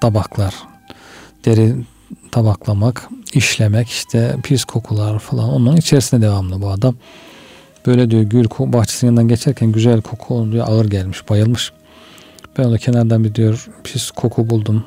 tabaklar. 0.00 0.54
Deri 1.44 1.76
tabaklamak, 2.30 3.08
işlemek 3.34 3.88
işte 3.88 4.36
pis 4.42 4.64
kokular 4.64 5.18
falan 5.18 5.48
onun 5.48 5.76
içerisinde 5.76 6.26
devamlı 6.26 6.62
bu 6.62 6.70
adam. 6.70 6.94
Böyle 7.86 8.10
diyor 8.10 8.22
gül 8.22 8.46
bahçesinin 8.58 9.10
yanından 9.10 9.28
geçerken 9.28 9.72
güzel 9.72 10.02
koku 10.02 10.52
diyor 10.52 10.66
ağır 10.68 10.84
gelmiş 10.84 11.28
bayılmış. 11.30 11.72
Ben 12.58 12.64
onu 12.64 12.78
kenardan 12.78 13.24
bir 13.24 13.34
diyor 13.34 13.68
pis 13.84 14.10
koku 14.10 14.50
buldum. 14.50 14.84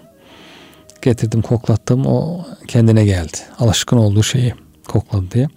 Getirdim 1.01 1.41
koklattım 1.41 2.05
o 2.05 2.45
kendine 2.67 3.05
geldi. 3.05 3.37
Alışkın 3.59 3.97
olduğu 3.97 4.23
şeyi 4.23 4.53
kokladı 4.87 5.25
diye. 5.31 5.47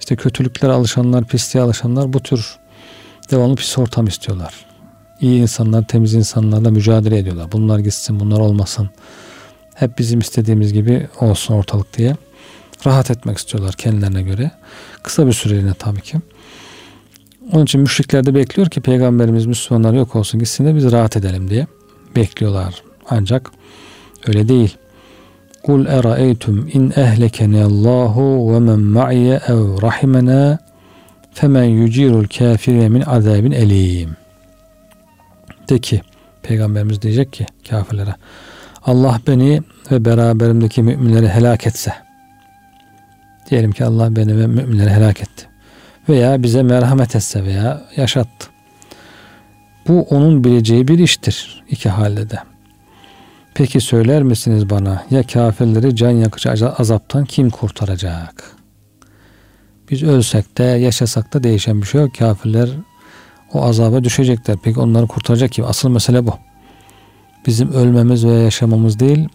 İşte 0.00 0.16
kötülükler 0.16 0.68
alışanlar, 0.68 1.24
pisliğe 1.24 1.64
alışanlar 1.64 2.12
bu 2.12 2.20
tür 2.20 2.58
devamlı 3.30 3.56
pis 3.56 3.78
ortam 3.78 4.06
istiyorlar. 4.06 4.54
İyi 5.20 5.40
insanlar, 5.40 5.86
temiz 5.86 6.14
insanlarla 6.14 6.70
mücadele 6.70 7.18
ediyorlar. 7.18 7.52
Bunlar 7.52 7.78
gitsin, 7.78 8.20
bunlar 8.20 8.40
olmasın. 8.40 8.90
Hep 9.78 9.98
bizim 9.98 10.20
istediğimiz 10.20 10.72
gibi 10.72 11.08
olsun 11.20 11.54
ortalık 11.54 11.98
diye. 11.98 12.16
Rahat 12.86 13.10
etmek 13.10 13.38
istiyorlar 13.38 13.74
kendilerine 13.74 14.22
göre. 14.22 14.50
Kısa 15.02 15.26
bir 15.26 15.32
süreliğine 15.32 15.74
tabii 15.74 16.00
ki. 16.00 16.18
Onun 17.52 17.64
için 17.64 17.80
müşrikler 17.80 18.26
de 18.26 18.34
bekliyor 18.34 18.68
ki 18.68 18.80
peygamberimiz 18.80 19.46
Müslümanlar 19.46 19.92
yok 19.92 20.16
olsun 20.16 20.40
gitsin 20.40 20.66
de 20.66 20.76
biz 20.76 20.92
rahat 20.92 21.16
edelim 21.16 21.50
diye 21.50 21.66
bekliyorlar. 22.16 22.82
Ancak 23.10 23.50
öyle 24.26 24.48
değil. 24.48 24.76
Kul 25.62 25.86
eraeytum 25.86 26.68
in 26.72 26.92
ehlekeni 26.96 27.64
Allahu 27.64 28.54
ve 28.54 28.60
men 28.60 28.80
ma'iye 28.80 29.40
ev 29.48 29.82
rahimena 29.82 30.58
femen 31.32 31.64
yucirul 31.64 32.26
kafire 32.26 32.88
min 32.88 33.00
azabin 33.00 33.52
elim. 33.52 34.16
De 35.68 35.78
ki 35.78 36.00
peygamberimiz 36.42 37.02
diyecek 37.02 37.32
ki 37.32 37.46
kafirlere 37.68 38.14
Allah 38.88 39.20
beni 39.26 39.62
ve 39.90 40.04
beraberimdeki 40.04 40.82
müminleri 40.82 41.28
helak 41.28 41.66
etse 41.66 41.92
diyelim 43.50 43.72
ki 43.72 43.84
Allah 43.84 44.16
beni 44.16 44.38
ve 44.38 44.46
müminleri 44.46 44.90
helak 44.90 45.20
etti 45.20 45.46
veya 46.08 46.42
bize 46.42 46.62
merhamet 46.62 47.16
etse 47.16 47.44
veya 47.44 47.82
yaşattı. 47.96 48.48
Bu 49.88 50.02
onun 50.02 50.44
bileceği 50.44 50.88
bir 50.88 50.98
iştir 50.98 51.64
iki 51.68 51.88
halde 51.88 52.30
de. 52.30 52.38
Peki 53.54 53.80
söyler 53.80 54.22
misiniz 54.22 54.70
bana 54.70 55.04
ya 55.10 55.22
kafirleri 55.22 55.96
can 55.96 56.10
yakıcı 56.10 56.70
azaptan 56.70 57.24
kim 57.24 57.50
kurtaracak? 57.50 58.56
Biz 59.90 60.02
ölsek 60.02 60.58
de 60.58 60.64
yaşasak 60.64 61.34
da 61.34 61.42
değişen 61.42 61.82
bir 61.82 61.86
şey 61.86 62.00
yok. 62.00 62.14
Kafirler 62.14 62.70
o 63.52 63.62
azaba 63.62 64.04
düşecekler. 64.04 64.56
Peki 64.62 64.80
onları 64.80 65.06
kurtaracak 65.06 65.52
kim? 65.52 65.64
Asıl 65.64 65.88
mesele 65.88 66.26
bu. 66.26 66.47
Bizim 67.46 67.72
ölmemiz 67.72 68.24
veya 68.24 68.42
yaşamamız 68.42 68.98
değil. 68.98 69.28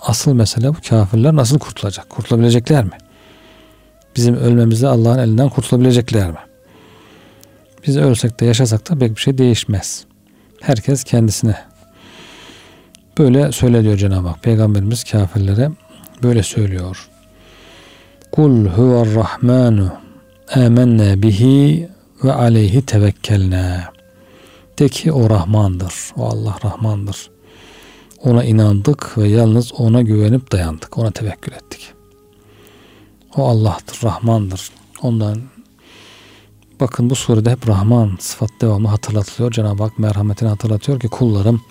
Asıl 0.00 0.32
mesele 0.32 0.68
bu. 0.68 0.76
Kafirler 0.88 1.36
nasıl 1.36 1.58
kurtulacak? 1.58 2.10
Kurtulabilecekler 2.10 2.84
mi? 2.84 2.92
bizim 4.16 4.36
ölmemizi 4.36 4.88
Allah'ın 4.88 5.18
elinden 5.18 5.48
kurtulabilecekler 5.48 6.30
mi? 6.30 6.38
Biz 7.86 7.96
ölsek 7.96 8.40
de 8.40 8.46
yaşasak 8.46 8.90
da 8.90 8.98
pek 8.98 9.16
bir 9.16 9.20
şey 9.20 9.38
değişmez. 9.38 10.04
Herkes 10.60 11.04
kendisine. 11.04 11.56
Böyle 13.18 13.52
söyle 13.52 13.82
diyor 13.82 13.96
Cenab-ı 13.96 14.28
Hak. 14.28 14.42
Peygamberimiz 14.42 15.04
kafirlere 15.04 15.70
böyle 16.22 16.42
söylüyor. 16.42 17.08
Kul 18.32 18.66
huver 18.66 19.14
rahmanu 19.14 19.92
amennâ 20.54 21.22
bihi 21.22 21.88
ve 22.24 22.32
aleyhi 22.32 22.86
tevekkelnâ. 22.86 23.84
De 24.78 24.88
ki 24.88 25.12
o 25.12 25.30
Rahmandır. 25.30 25.94
O 26.16 26.26
Allah 26.26 26.56
Rahmandır. 26.64 27.30
Ona 28.24 28.44
inandık 28.44 29.18
ve 29.18 29.28
yalnız 29.28 29.72
ona 29.72 30.02
güvenip 30.02 30.52
dayandık. 30.52 30.98
Ona 30.98 31.10
tevekkül 31.10 31.52
ettik. 31.52 31.92
O 33.36 33.48
Allah'tır, 33.48 34.06
Rahmandır. 34.06 34.70
Ondan 35.02 35.42
bakın 36.80 37.10
bu 37.10 37.14
surede 37.14 37.50
hep 37.50 37.68
Rahman 37.68 38.16
sıfat 38.20 38.50
devamlı 38.60 38.88
hatırlatılıyor. 38.88 39.52
Cenab-ı 39.52 39.82
Hak 39.82 39.98
merhametini 39.98 40.48
hatırlatıyor 40.48 41.00
ki 41.00 41.08
kullarım 41.08 41.62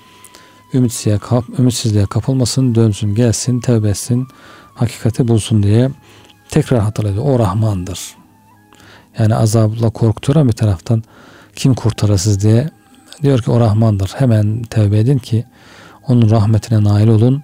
ümitsizliğe, 0.74 1.18
kap, 1.18 1.60
ümitsizliğe 1.60 2.06
kapılmasın, 2.06 2.76
dönsün, 2.76 3.16
gelsin, 3.16 3.60
tevbe 3.60 3.90
etsin, 3.90 4.28
hakikati 4.76 5.28
bulsun 5.28 5.64
diye 5.64 5.90
tekrar 6.50 6.80
hatırlatıyor. 6.80 7.26
O 7.26 7.40
Rahmandır. 7.40 8.16
Yani 9.20 9.36
azabla 9.36 9.90
korkutuyor 9.90 10.48
bir 10.48 10.52
taraftan 10.52 11.04
kim 11.56 11.74
kurtarır 11.74 12.42
diye 12.42 12.70
diyor 13.22 13.42
ki 13.42 13.52
o 13.52 13.60
Rahmandır. 13.60 14.12
Hemen 14.16 14.64
tevbe 14.64 15.00
edin 15.00 15.18
ki 15.18 15.46
onun 16.09 16.31
rahmetine 16.31 16.85
nail 16.85 17.09
olun. 17.09 17.43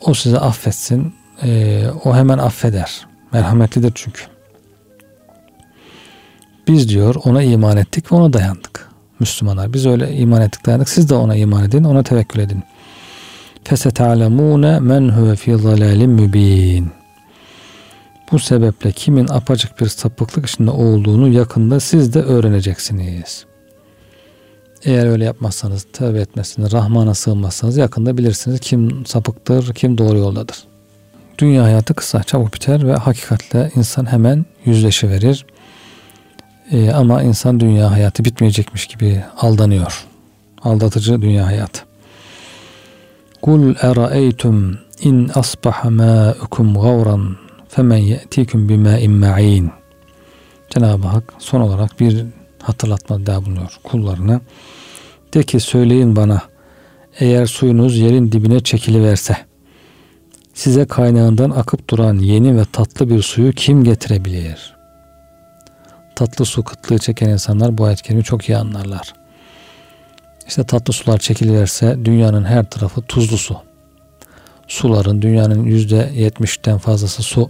O 0.00 0.14
size 0.14 0.38
affetsin. 0.38 1.14
Ee, 1.42 1.86
o 2.04 2.16
hemen 2.16 2.38
affeder. 2.38 3.06
Merhametlidir 3.32 3.92
çünkü. 3.94 4.22
Biz 6.68 6.88
diyor 6.88 7.14
ona 7.24 7.42
iman 7.42 7.76
ettik 7.76 8.12
ve 8.12 8.16
ona 8.16 8.32
dayandık. 8.32 8.88
Müslümanlar 9.20 9.72
biz 9.72 9.86
öyle 9.86 10.12
iman 10.12 10.42
ettik 10.42 10.66
dayandık. 10.66 10.88
Siz 10.88 11.10
de 11.10 11.14
ona 11.14 11.36
iman 11.36 11.64
edin, 11.64 11.84
ona 11.84 12.02
tevekkül 12.02 12.40
edin. 12.40 12.62
فَسَتَعْلَمُونَ 13.64 14.64
مَنْ 14.78 15.12
هُوَ 15.12 15.36
فِي 15.36 15.56
ضَلَالٍ 15.56 16.06
mübin. 16.06 16.90
Bu 18.32 18.38
sebeple 18.38 18.92
kimin 18.92 19.28
apacık 19.28 19.80
bir 19.80 19.86
sapıklık 19.86 20.46
içinde 20.46 20.70
olduğunu 20.70 21.28
yakında 21.28 21.80
siz 21.80 22.14
de 22.14 22.22
öğreneceksiniz. 22.22 23.46
Eğer 24.85 25.05
öyle 25.05 25.25
yapmazsanız, 25.25 25.87
tövbe 25.93 26.19
etmezsiniz, 26.19 26.71
Rahman'a 26.71 27.13
sığınmazsanız 27.13 27.77
yakında 27.77 28.17
bilirsiniz 28.17 28.59
kim 28.59 29.05
sapıktır, 29.05 29.73
kim 29.73 29.97
doğru 29.97 30.17
yoldadır. 30.17 30.63
Dünya 31.37 31.63
hayatı 31.63 31.93
kısa, 31.93 32.23
çabuk 32.23 32.53
biter 32.53 32.87
ve 32.87 32.93
hakikatle 32.93 33.71
insan 33.75 34.11
hemen 34.11 34.45
yüzleşiverir. 34.65 35.45
Ee, 36.71 36.91
ama 36.91 37.23
insan 37.23 37.59
dünya 37.59 37.91
hayatı 37.91 38.25
bitmeyecekmiş 38.25 38.85
gibi 38.87 39.23
aldanıyor. 39.37 40.05
Aldatıcı 40.63 41.21
dünya 41.21 41.45
hayatı. 41.45 41.81
Kul 43.41 43.75
eraeytum 43.81 44.79
in 45.01 45.31
asbaha 45.35 45.89
ma'ukum 45.89 46.73
gavran 46.73 47.37
femen 47.69 47.97
ye'tikum 47.97 48.69
bima'in 48.69 49.11
ma'in. 49.11 49.71
Cenab-ı 50.69 51.07
Hak 51.07 51.33
son 51.37 51.61
olarak 51.61 51.99
bir 51.99 52.25
hatırlatma 52.61 53.25
daha 53.25 53.45
bulunuyor 53.45 53.77
kullarına. 53.83 54.41
De 55.33 55.43
ki 55.43 55.59
söyleyin 55.59 56.15
bana 56.15 56.41
eğer 57.19 57.45
suyunuz 57.45 57.97
yerin 57.97 58.31
dibine 58.31 58.59
çekiliverse 58.59 59.37
Size 60.53 60.85
kaynağından 60.85 61.49
akıp 61.49 61.89
duran 61.89 62.19
yeni 62.19 62.57
ve 62.57 62.65
tatlı 62.71 63.09
bir 63.09 63.21
suyu 63.21 63.53
kim 63.53 63.83
getirebilir? 63.83 64.75
Tatlı 66.15 66.45
su 66.45 66.63
kıtlığı 66.63 66.99
çeken 66.99 67.29
insanlar 67.29 67.77
bu 67.77 67.85
ayet 67.85 68.25
çok 68.25 68.49
iyi 68.49 68.57
anlarlar. 68.57 69.13
İşte 70.47 70.63
tatlı 70.63 70.93
sular 70.93 71.17
çekiliverse 71.17 71.97
dünyanın 72.05 72.43
her 72.43 72.69
tarafı 72.69 73.01
tuzlu 73.01 73.37
su. 73.37 73.57
Suların 74.67 75.21
dünyanın 75.21 75.63
yüzde 75.63 76.11
yetmişten 76.15 76.77
fazlası 76.77 77.23
su. 77.23 77.49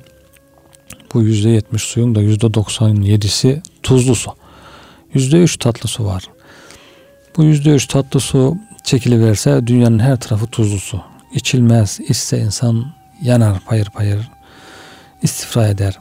Bu 1.13 1.21
yüzde 1.21 1.49
yetmiş 1.49 1.83
suyun 1.83 2.15
da 2.15 2.21
yüzde 2.21 2.53
doksan 2.53 2.95
yedisi 2.95 3.61
tuzlu 3.83 4.15
su. 4.15 4.31
Yüzde 5.13 5.37
üç 5.37 5.57
tatlı 5.57 5.89
su 5.89 6.05
var. 6.05 6.23
Bu 7.37 7.43
yüzde 7.43 7.69
üç 7.69 7.87
tatlı 7.87 8.19
su 8.19 8.57
çekiliverse 8.83 9.67
dünyanın 9.67 9.99
her 9.99 10.19
tarafı 10.19 10.47
tuzlu 10.47 10.79
su. 10.79 11.01
İçilmez, 11.33 11.99
içse 11.99 12.39
insan 12.39 12.85
yanar 13.21 13.59
payır 13.59 13.85
payır, 13.85 14.29
istifra 15.21 15.67
eder. 15.67 15.97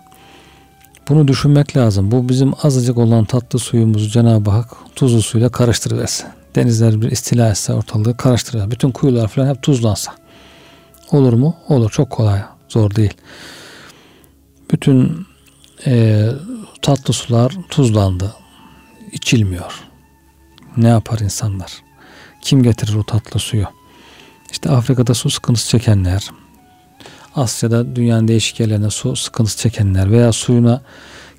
Bunu 1.09 1.29
düşünmek 1.29 1.77
lazım. 1.77 2.11
Bu 2.11 2.29
bizim 2.29 2.53
azıcık 2.62 2.99
olan 2.99 3.25
tatlı 3.25 3.59
suyumuzu 3.59 4.09
Cenab-ı 4.09 4.51
Hak 4.51 4.70
tuzlu 4.96 5.23
suyla 5.23 5.49
karıştırıverse. 5.49 6.27
Denizler 6.55 7.03
bir 7.03 7.11
istila 7.11 7.51
etse 7.51 7.73
ortalığı 7.73 8.16
karıştırır. 8.16 8.70
Bütün 8.70 8.90
kuyular 8.90 9.29
falan 9.29 9.49
hep 9.49 9.62
tuzlansa. 9.62 10.12
Olur 11.12 11.33
mu? 11.33 11.57
Olur. 11.68 11.90
Çok 11.90 12.11
kolay. 12.11 12.42
Zor 12.68 12.94
değil. 12.94 13.14
Bütün 14.73 15.27
e, 15.87 16.27
tatlı 16.83 17.14
sular 17.14 17.53
tuzlandı. 17.70 18.35
İçilmiyor. 19.12 19.81
Ne 20.77 20.88
yapar 20.88 21.18
insanlar? 21.18 21.73
Kim 22.40 22.62
getirir 22.62 22.94
o 22.94 23.05
tatlı 23.05 23.40
suyu? 23.40 23.66
İşte 24.53 24.70
Afrika'da 24.70 25.14
su 25.14 25.31
sıkıntısı 25.31 25.68
çekenler, 25.68 26.31
Asya'da 27.37 27.96
dünyanın 27.96 28.29
değişik 28.29 28.61
yerlerinde 28.61 28.90
su 28.90 29.16
sıkıntısı 29.16 29.59
çekenler 29.59 30.11
veya 30.11 30.33
suyuna 30.33 30.83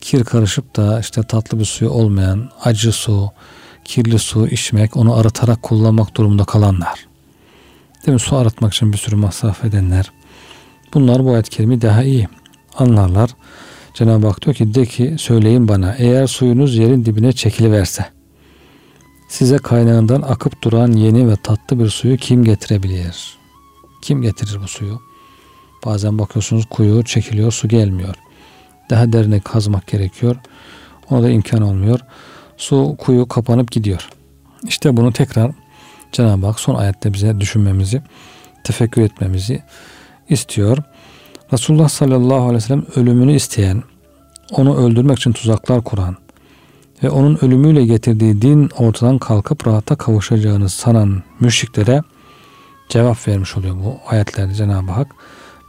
kir 0.01 0.23
karışıp 0.23 0.75
da 0.75 0.99
işte 0.99 1.23
tatlı 1.23 1.60
bir 1.60 1.65
suyu 1.65 1.91
olmayan 1.91 2.49
acı 2.63 2.91
su, 2.91 3.31
kirli 3.86 4.19
su 4.19 4.47
içmek, 4.47 4.97
onu 4.97 5.15
arıtarak 5.15 5.63
kullanmak 5.63 6.15
durumunda 6.17 6.45
kalanlar. 6.45 7.07
Değil 8.05 8.13
mi? 8.13 8.19
Su 8.19 8.36
arıtmak 8.36 8.73
için 8.73 8.93
bir 8.93 8.97
sürü 8.97 9.15
masraf 9.15 9.65
edenler. 9.65 10.12
Bunlar 10.93 11.25
bu 11.25 11.34
ayet 11.34 11.49
kerimi 11.49 11.81
daha 11.81 12.03
iyi 12.03 12.27
anlarlar. 12.77 13.29
Cenab-ı 13.93 14.27
Hak 14.27 14.41
diyor 14.41 14.56
ki 14.56 14.73
de 14.73 14.86
ki 14.86 15.15
söyleyin 15.19 15.67
bana 15.67 15.95
eğer 15.97 16.27
suyunuz 16.27 16.77
yerin 16.77 17.06
dibine 17.06 17.34
çekiliverse 17.34 18.06
size 19.32 19.58
kaynağından 19.58 20.21
akıp 20.21 20.63
duran 20.63 20.91
yeni 20.91 21.30
ve 21.30 21.36
tatlı 21.36 21.80
bir 21.80 21.89
suyu 21.89 22.17
kim 22.17 22.43
getirebilir? 22.43 23.38
Kim 24.01 24.21
getirir 24.21 24.60
bu 24.63 24.67
suyu? 24.67 25.01
Bazen 25.86 26.19
bakıyorsunuz 26.19 26.65
kuyu 26.65 27.04
çekiliyor 27.04 27.51
su 27.51 27.67
gelmiyor. 27.67 28.15
Daha 28.89 29.13
derine 29.13 29.39
kazmak 29.39 29.88
gerekiyor. 29.88 30.36
Ona 31.10 31.23
da 31.23 31.30
imkan 31.30 31.62
olmuyor. 31.62 31.99
Su 32.58 32.95
kuyu 32.99 33.27
kapanıp 33.27 33.71
gidiyor. 33.71 34.10
İşte 34.67 34.97
bunu 34.97 35.13
tekrar 35.13 35.51
Cenab-ı 36.12 36.45
Hak 36.45 36.60
son 36.60 36.75
ayette 36.75 37.13
bize 37.13 37.39
düşünmemizi, 37.39 38.01
tefekkür 38.63 39.01
etmemizi 39.01 39.63
istiyor. 40.30 40.77
Resulullah 41.53 41.89
sallallahu 41.89 42.41
aleyhi 42.41 42.55
ve 42.55 42.59
sellem 42.59 42.85
ölümünü 42.95 43.35
isteyen, 43.35 43.83
onu 44.51 44.77
öldürmek 44.77 45.17
için 45.17 45.31
tuzaklar 45.31 45.83
kuran 45.83 46.15
ve 47.03 47.09
onun 47.09 47.37
ölümüyle 47.41 47.85
getirdiği 47.85 48.41
din 48.41 48.69
ortadan 48.77 49.17
kalkıp 49.17 49.67
rahata 49.67 49.95
kavuşacağını 49.95 50.69
sanan 50.69 51.23
müşriklere 51.39 52.01
cevap 52.89 53.27
vermiş 53.27 53.57
oluyor 53.57 53.75
bu 53.75 53.99
ayetlerde 54.07 54.53
Cenab-ı 54.53 54.91
Hak. 54.91 55.07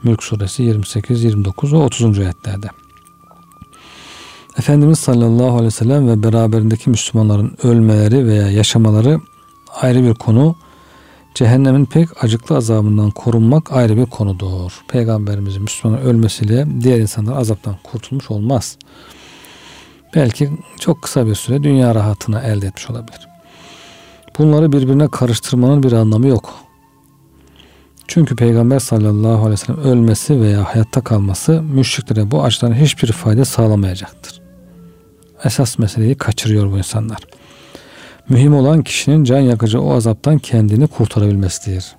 Mülk 0.03 0.23
suresi 0.23 0.63
28, 0.63 1.23
29 1.23 1.73
ve 1.73 1.77
30. 1.77 2.19
ayetlerde. 2.19 2.67
Efendimiz 4.57 4.99
sallallahu 4.99 5.51
aleyhi 5.51 5.65
ve 5.65 5.71
sellem 5.71 6.07
ve 6.07 6.23
beraberindeki 6.23 6.89
Müslümanların 6.89 7.57
ölmeleri 7.63 8.27
veya 8.27 8.51
yaşamaları 8.51 9.19
ayrı 9.81 10.03
bir 10.03 10.13
konu. 10.13 10.55
Cehennemin 11.35 11.85
pek 11.85 12.23
acıklı 12.23 12.57
azabından 12.57 13.11
korunmak 13.11 13.71
ayrı 13.71 13.97
bir 13.97 14.05
konudur. 14.05 14.71
Peygamberimizin 14.87 15.61
Müslümanın 15.61 16.01
ölmesiyle 16.01 16.67
diğer 16.81 16.99
insanlar 16.99 17.37
azaptan 17.37 17.75
kurtulmuş 17.83 18.31
olmaz. 18.31 18.77
Belki 20.15 20.49
çok 20.79 21.01
kısa 21.01 21.27
bir 21.27 21.35
süre 21.35 21.63
dünya 21.63 21.95
rahatını 21.95 22.39
elde 22.39 22.67
etmiş 22.67 22.89
olabilir. 22.89 23.27
Bunları 24.37 24.71
birbirine 24.71 25.07
karıştırmanın 25.07 25.83
bir 25.83 25.91
anlamı 25.91 26.27
yok. 26.27 26.53
Çünkü 28.07 28.35
Peygamber 28.35 28.79
sallallahu 28.79 29.29
aleyhi 29.29 29.51
ve 29.51 29.57
sellem 29.57 29.81
ölmesi 29.81 30.41
veya 30.41 30.63
hayatta 30.63 31.01
kalması 31.01 31.61
müşriklere 31.61 32.31
bu 32.31 32.43
açıdan 32.43 32.73
hiçbir 32.73 33.11
fayda 33.11 33.45
sağlamayacaktır. 33.45 34.41
Esas 35.43 35.79
meseleyi 35.79 36.15
kaçırıyor 36.15 36.71
bu 36.71 36.77
insanlar. 36.77 37.17
Mühim 38.29 38.55
olan 38.55 38.83
kişinin 38.83 39.23
can 39.23 39.39
yakıcı 39.39 39.81
o 39.81 39.93
azaptan 39.93 40.37
kendini 40.37 40.87
kurtarabilmesidir. 40.87 41.95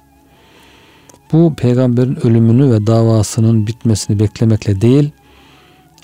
Bu 1.33 1.55
peygamberin 1.55 2.27
ölümünü 2.27 2.73
ve 2.73 2.87
davasının 2.87 3.67
bitmesini 3.67 4.21
beklemekle 4.21 4.81
değil, 4.81 5.11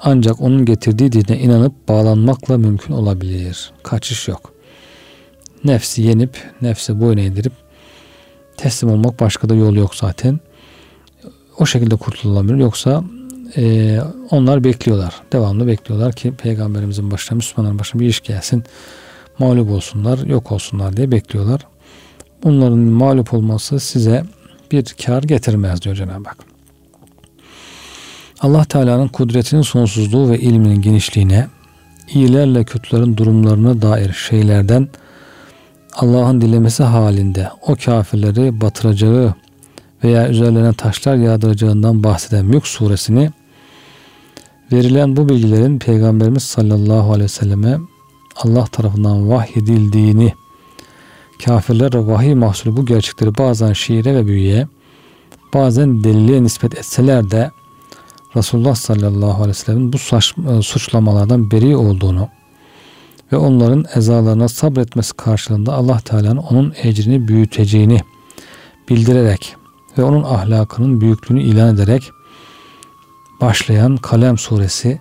ancak 0.00 0.40
onun 0.40 0.64
getirdiği 0.64 1.12
dine 1.12 1.38
inanıp 1.38 1.88
bağlanmakla 1.88 2.59
mümkün 2.59 2.94
olabilir. 2.94 3.72
Kaçış 3.83 4.28
yok. 4.28 4.52
Nefsi 5.64 6.02
yenip, 6.02 6.37
nefsi 6.62 7.00
boyun 7.00 7.18
eğdirip 7.18 7.52
teslim 8.56 8.90
olmak 8.90 9.20
başka 9.20 9.48
da 9.48 9.54
yol 9.54 9.74
yok 9.74 9.94
zaten. 9.94 10.40
O 11.59 11.66
şekilde 11.66 11.96
kurtulabilir. 11.96 12.56
Yoksa 12.56 13.04
e, 13.56 13.98
onlar 14.30 14.64
bekliyorlar. 14.64 15.14
Devamlı 15.33 15.66
bekliyorlar 15.66 16.12
ki 16.12 16.33
peygamberimizin 16.33 17.11
başına, 17.11 17.37
Müslümanların 17.37 17.78
başına 17.78 18.00
bir 18.00 18.06
iş 18.06 18.20
gelsin. 18.20 18.64
Mağlup 19.40 19.70
olsunlar, 19.70 20.18
yok 20.18 20.53
olsunlar 20.53 20.96
diye 20.96 21.11
bekliyorlar. 21.11 21.61
Bunların 22.44 22.79
mağlup 22.79 23.35
olması 23.35 23.81
size 23.81 24.24
bir 24.72 24.85
kar 25.07 25.22
getirmez 25.22 25.83
diyor 25.83 25.96
Cenab-ı 25.96 26.29
Hak. 26.29 26.37
Allah 28.40 28.64
Teala'nın 28.64 29.09
kudretinin 29.09 29.62
sonsuzluğu 29.62 30.31
ve 30.31 30.38
ilminin 30.38 30.83
genişliğine, 30.83 31.46
iyilerle 32.14 32.64
kötülerin 32.64 33.16
durumlarına 33.16 33.83
dair 33.83 34.12
şeylerden 34.12 34.88
Allah'ın 35.94 36.40
dilemesi 36.40 36.83
halinde 36.83 37.50
o 37.62 37.76
kafirleri 37.85 38.61
batıracağı 38.61 39.35
veya 40.05 40.29
üzerlerine 40.29 40.72
taşlar 40.72 41.16
yağdıracağından 41.16 42.05
bahseden 42.05 42.44
Mülk 42.44 42.66
suresini 42.66 43.31
verilen 44.72 45.16
bu 45.16 45.29
bilgilerin 45.29 45.79
Peygamberimiz 45.79 46.42
sallallahu 46.42 47.12
aleyhi 47.12 47.24
ve 47.24 47.29
selleme 47.29 47.79
Allah 48.44 48.64
tarafından 48.64 49.31
vahyedildiğini 49.31 50.35
kafirler 51.44 51.94
vahiy 51.94 52.35
mahsulü 52.35 52.76
bu 52.76 52.87
gerçekleri 52.87 53.38
bazen 53.38 53.72
şiire 53.72 54.14
ve 54.14 54.26
büyüye 54.26 54.68
bazen 55.55 56.05
deliliğe 56.05 56.42
nispet 56.42 56.79
etseler 56.79 57.31
de 57.31 57.50
Resulullah 58.37 58.74
sallallahu 58.74 59.35
aleyhi 59.35 59.48
ve 59.48 59.55
sellem'in 59.55 59.92
bu 59.92 59.96
e, 59.96 60.62
suçlamalardan 60.62 61.50
beri 61.50 61.76
olduğunu 61.76 62.29
ve 63.33 63.37
onların 63.37 63.85
ezalarına 63.94 64.48
sabretmesi 64.48 65.14
karşılığında 65.16 65.72
Allah 65.72 66.00
Teala'nın 66.00 66.37
onun 66.37 66.74
ecrini 66.83 67.29
büyüteceğini 67.29 68.00
bildirerek 68.88 69.57
ve 69.98 70.03
onun 70.03 70.22
ahlakının 70.22 71.00
büyüklüğünü 71.00 71.42
ilan 71.42 71.74
ederek 71.74 72.11
başlayan 73.40 73.96
Kalem 73.96 74.38
suresi 74.38 75.00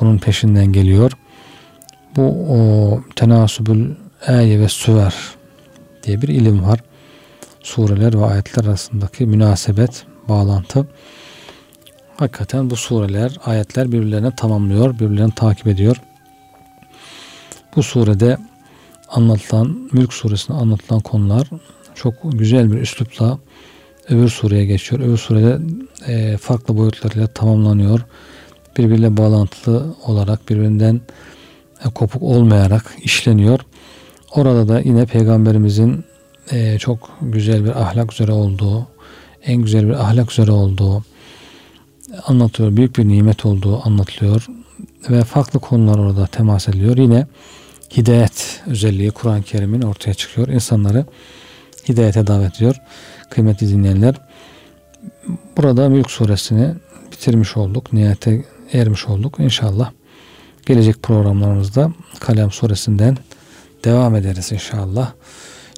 bunun 0.00 0.18
peşinden 0.18 0.72
geliyor. 0.72 1.12
Bu 2.16 2.22
o 2.50 3.00
tenasübül 3.16 3.90
eye 4.28 4.60
ve 4.60 4.68
süver 4.68 5.14
diye 6.02 6.22
bir 6.22 6.28
ilim 6.28 6.64
var. 6.64 6.80
Sureler 7.62 8.18
ve 8.18 8.24
ayetler 8.24 8.64
arasındaki 8.64 9.26
münasebet, 9.26 10.06
bağlantı. 10.28 10.86
Hakikaten 12.16 12.70
bu 12.70 12.76
sureler, 12.76 13.36
ayetler 13.44 13.92
birbirlerine 13.92 14.34
tamamlıyor, 14.36 14.94
birbirlerini 14.94 15.34
takip 15.34 15.66
ediyor. 15.66 15.96
Bu 17.76 17.82
surede 17.82 18.38
anlatılan, 19.10 19.88
Mülk 19.92 20.12
suresinde 20.12 20.56
anlatılan 20.56 21.00
konular 21.00 21.48
çok 21.94 22.14
güzel 22.32 22.72
bir 22.72 22.78
üslupla 22.78 23.38
öbür 24.08 24.28
sureye 24.28 24.64
geçiyor. 24.64 25.02
Öbür 25.02 25.16
surede 25.16 25.58
e, 26.06 26.36
farklı 26.36 26.76
boyutlarıyla 26.76 27.26
tamamlanıyor. 27.26 28.00
Birbiriyle 28.76 29.16
bağlantılı 29.16 29.94
olarak 30.06 30.48
birbirinden 30.48 31.00
kopuk 31.94 32.22
olmayarak 32.22 32.96
işleniyor. 33.02 33.60
Orada 34.30 34.68
da 34.68 34.80
yine 34.80 35.06
peygamberimizin 35.06 36.04
e, 36.52 36.78
çok 36.78 37.10
güzel 37.22 37.64
bir 37.64 37.82
ahlak 37.82 38.12
üzere 38.12 38.32
olduğu, 38.32 38.86
en 39.44 39.56
güzel 39.56 39.88
bir 39.88 39.92
ahlak 39.92 40.32
üzere 40.32 40.50
olduğu 40.50 41.04
anlatıyor. 42.26 42.76
Büyük 42.76 42.98
bir 42.98 43.08
nimet 43.08 43.46
olduğu 43.46 43.86
anlatılıyor. 43.86 44.46
Ve 45.10 45.24
farklı 45.24 45.60
konular 45.60 45.98
orada 45.98 46.26
temas 46.26 46.68
ediliyor. 46.68 46.96
Yine 46.96 47.26
hidayet 47.96 48.62
özelliği 48.66 49.10
Kur'an-ı 49.10 49.42
Kerim'in 49.42 49.82
ortaya 49.82 50.14
çıkıyor. 50.14 50.48
İnsanları 50.48 51.04
hidayete 51.88 52.26
davet 52.26 52.56
ediyor. 52.56 52.76
Kıymetli 53.30 53.68
dinleyenler 53.68 54.14
burada 55.56 55.88
Mülk 55.88 56.10
suresini 56.10 56.74
bitirmiş 57.12 57.56
olduk. 57.56 57.92
Niyete 57.92 58.44
ermiş 58.72 59.06
olduk. 59.06 59.34
İnşallah 59.38 59.90
gelecek 60.66 61.02
programlarımızda 61.02 61.90
Kalem 62.20 62.50
suresinden 62.50 63.16
devam 63.84 64.16
ederiz 64.16 64.52
inşallah. 64.52 65.12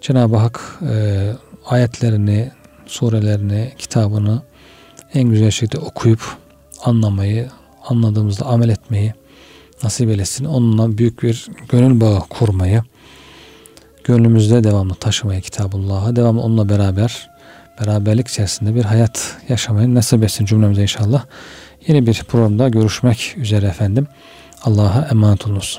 Cenab-ı 0.01 0.37
Hak 0.37 0.61
e, 0.91 1.33
ayetlerini, 1.67 2.51
surelerini, 2.87 3.73
kitabını 3.79 4.43
en 5.15 5.29
güzel 5.29 5.51
şekilde 5.51 5.79
okuyup 5.79 6.21
anlamayı, 6.85 7.49
anladığımızda 7.89 8.47
amel 8.47 8.69
etmeyi 8.69 9.15
nasip 9.83 10.11
eylesin. 10.11 10.45
Onunla 10.45 10.99
büyük 10.99 11.23
bir 11.23 11.47
gönül 11.69 12.01
bağı 12.01 12.21
kurmayı, 12.21 12.83
gönlümüzde 14.05 14.65
devamlı 14.65 14.95
taşımayı 14.95 15.41
Kitabullah'a, 15.41 16.17
devamlı 16.17 16.41
onunla 16.41 16.69
beraber 16.69 17.31
beraberlik 17.81 18.29
içerisinde 18.29 18.75
bir 18.75 18.85
hayat 18.85 19.37
yaşamayı 19.49 19.95
nasip 19.95 20.25
etsin 20.25 20.45
cümlemize 20.45 20.83
inşallah. 20.83 21.25
Yeni 21.87 22.07
bir 22.07 22.23
programda 22.29 22.69
görüşmek 22.69 23.35
üzere 23.37 23.67
efendim. 23.67 24.07
Allah'a 24.65 25.09
emanet 25.11 25.47
olunuz. 25.47 25.79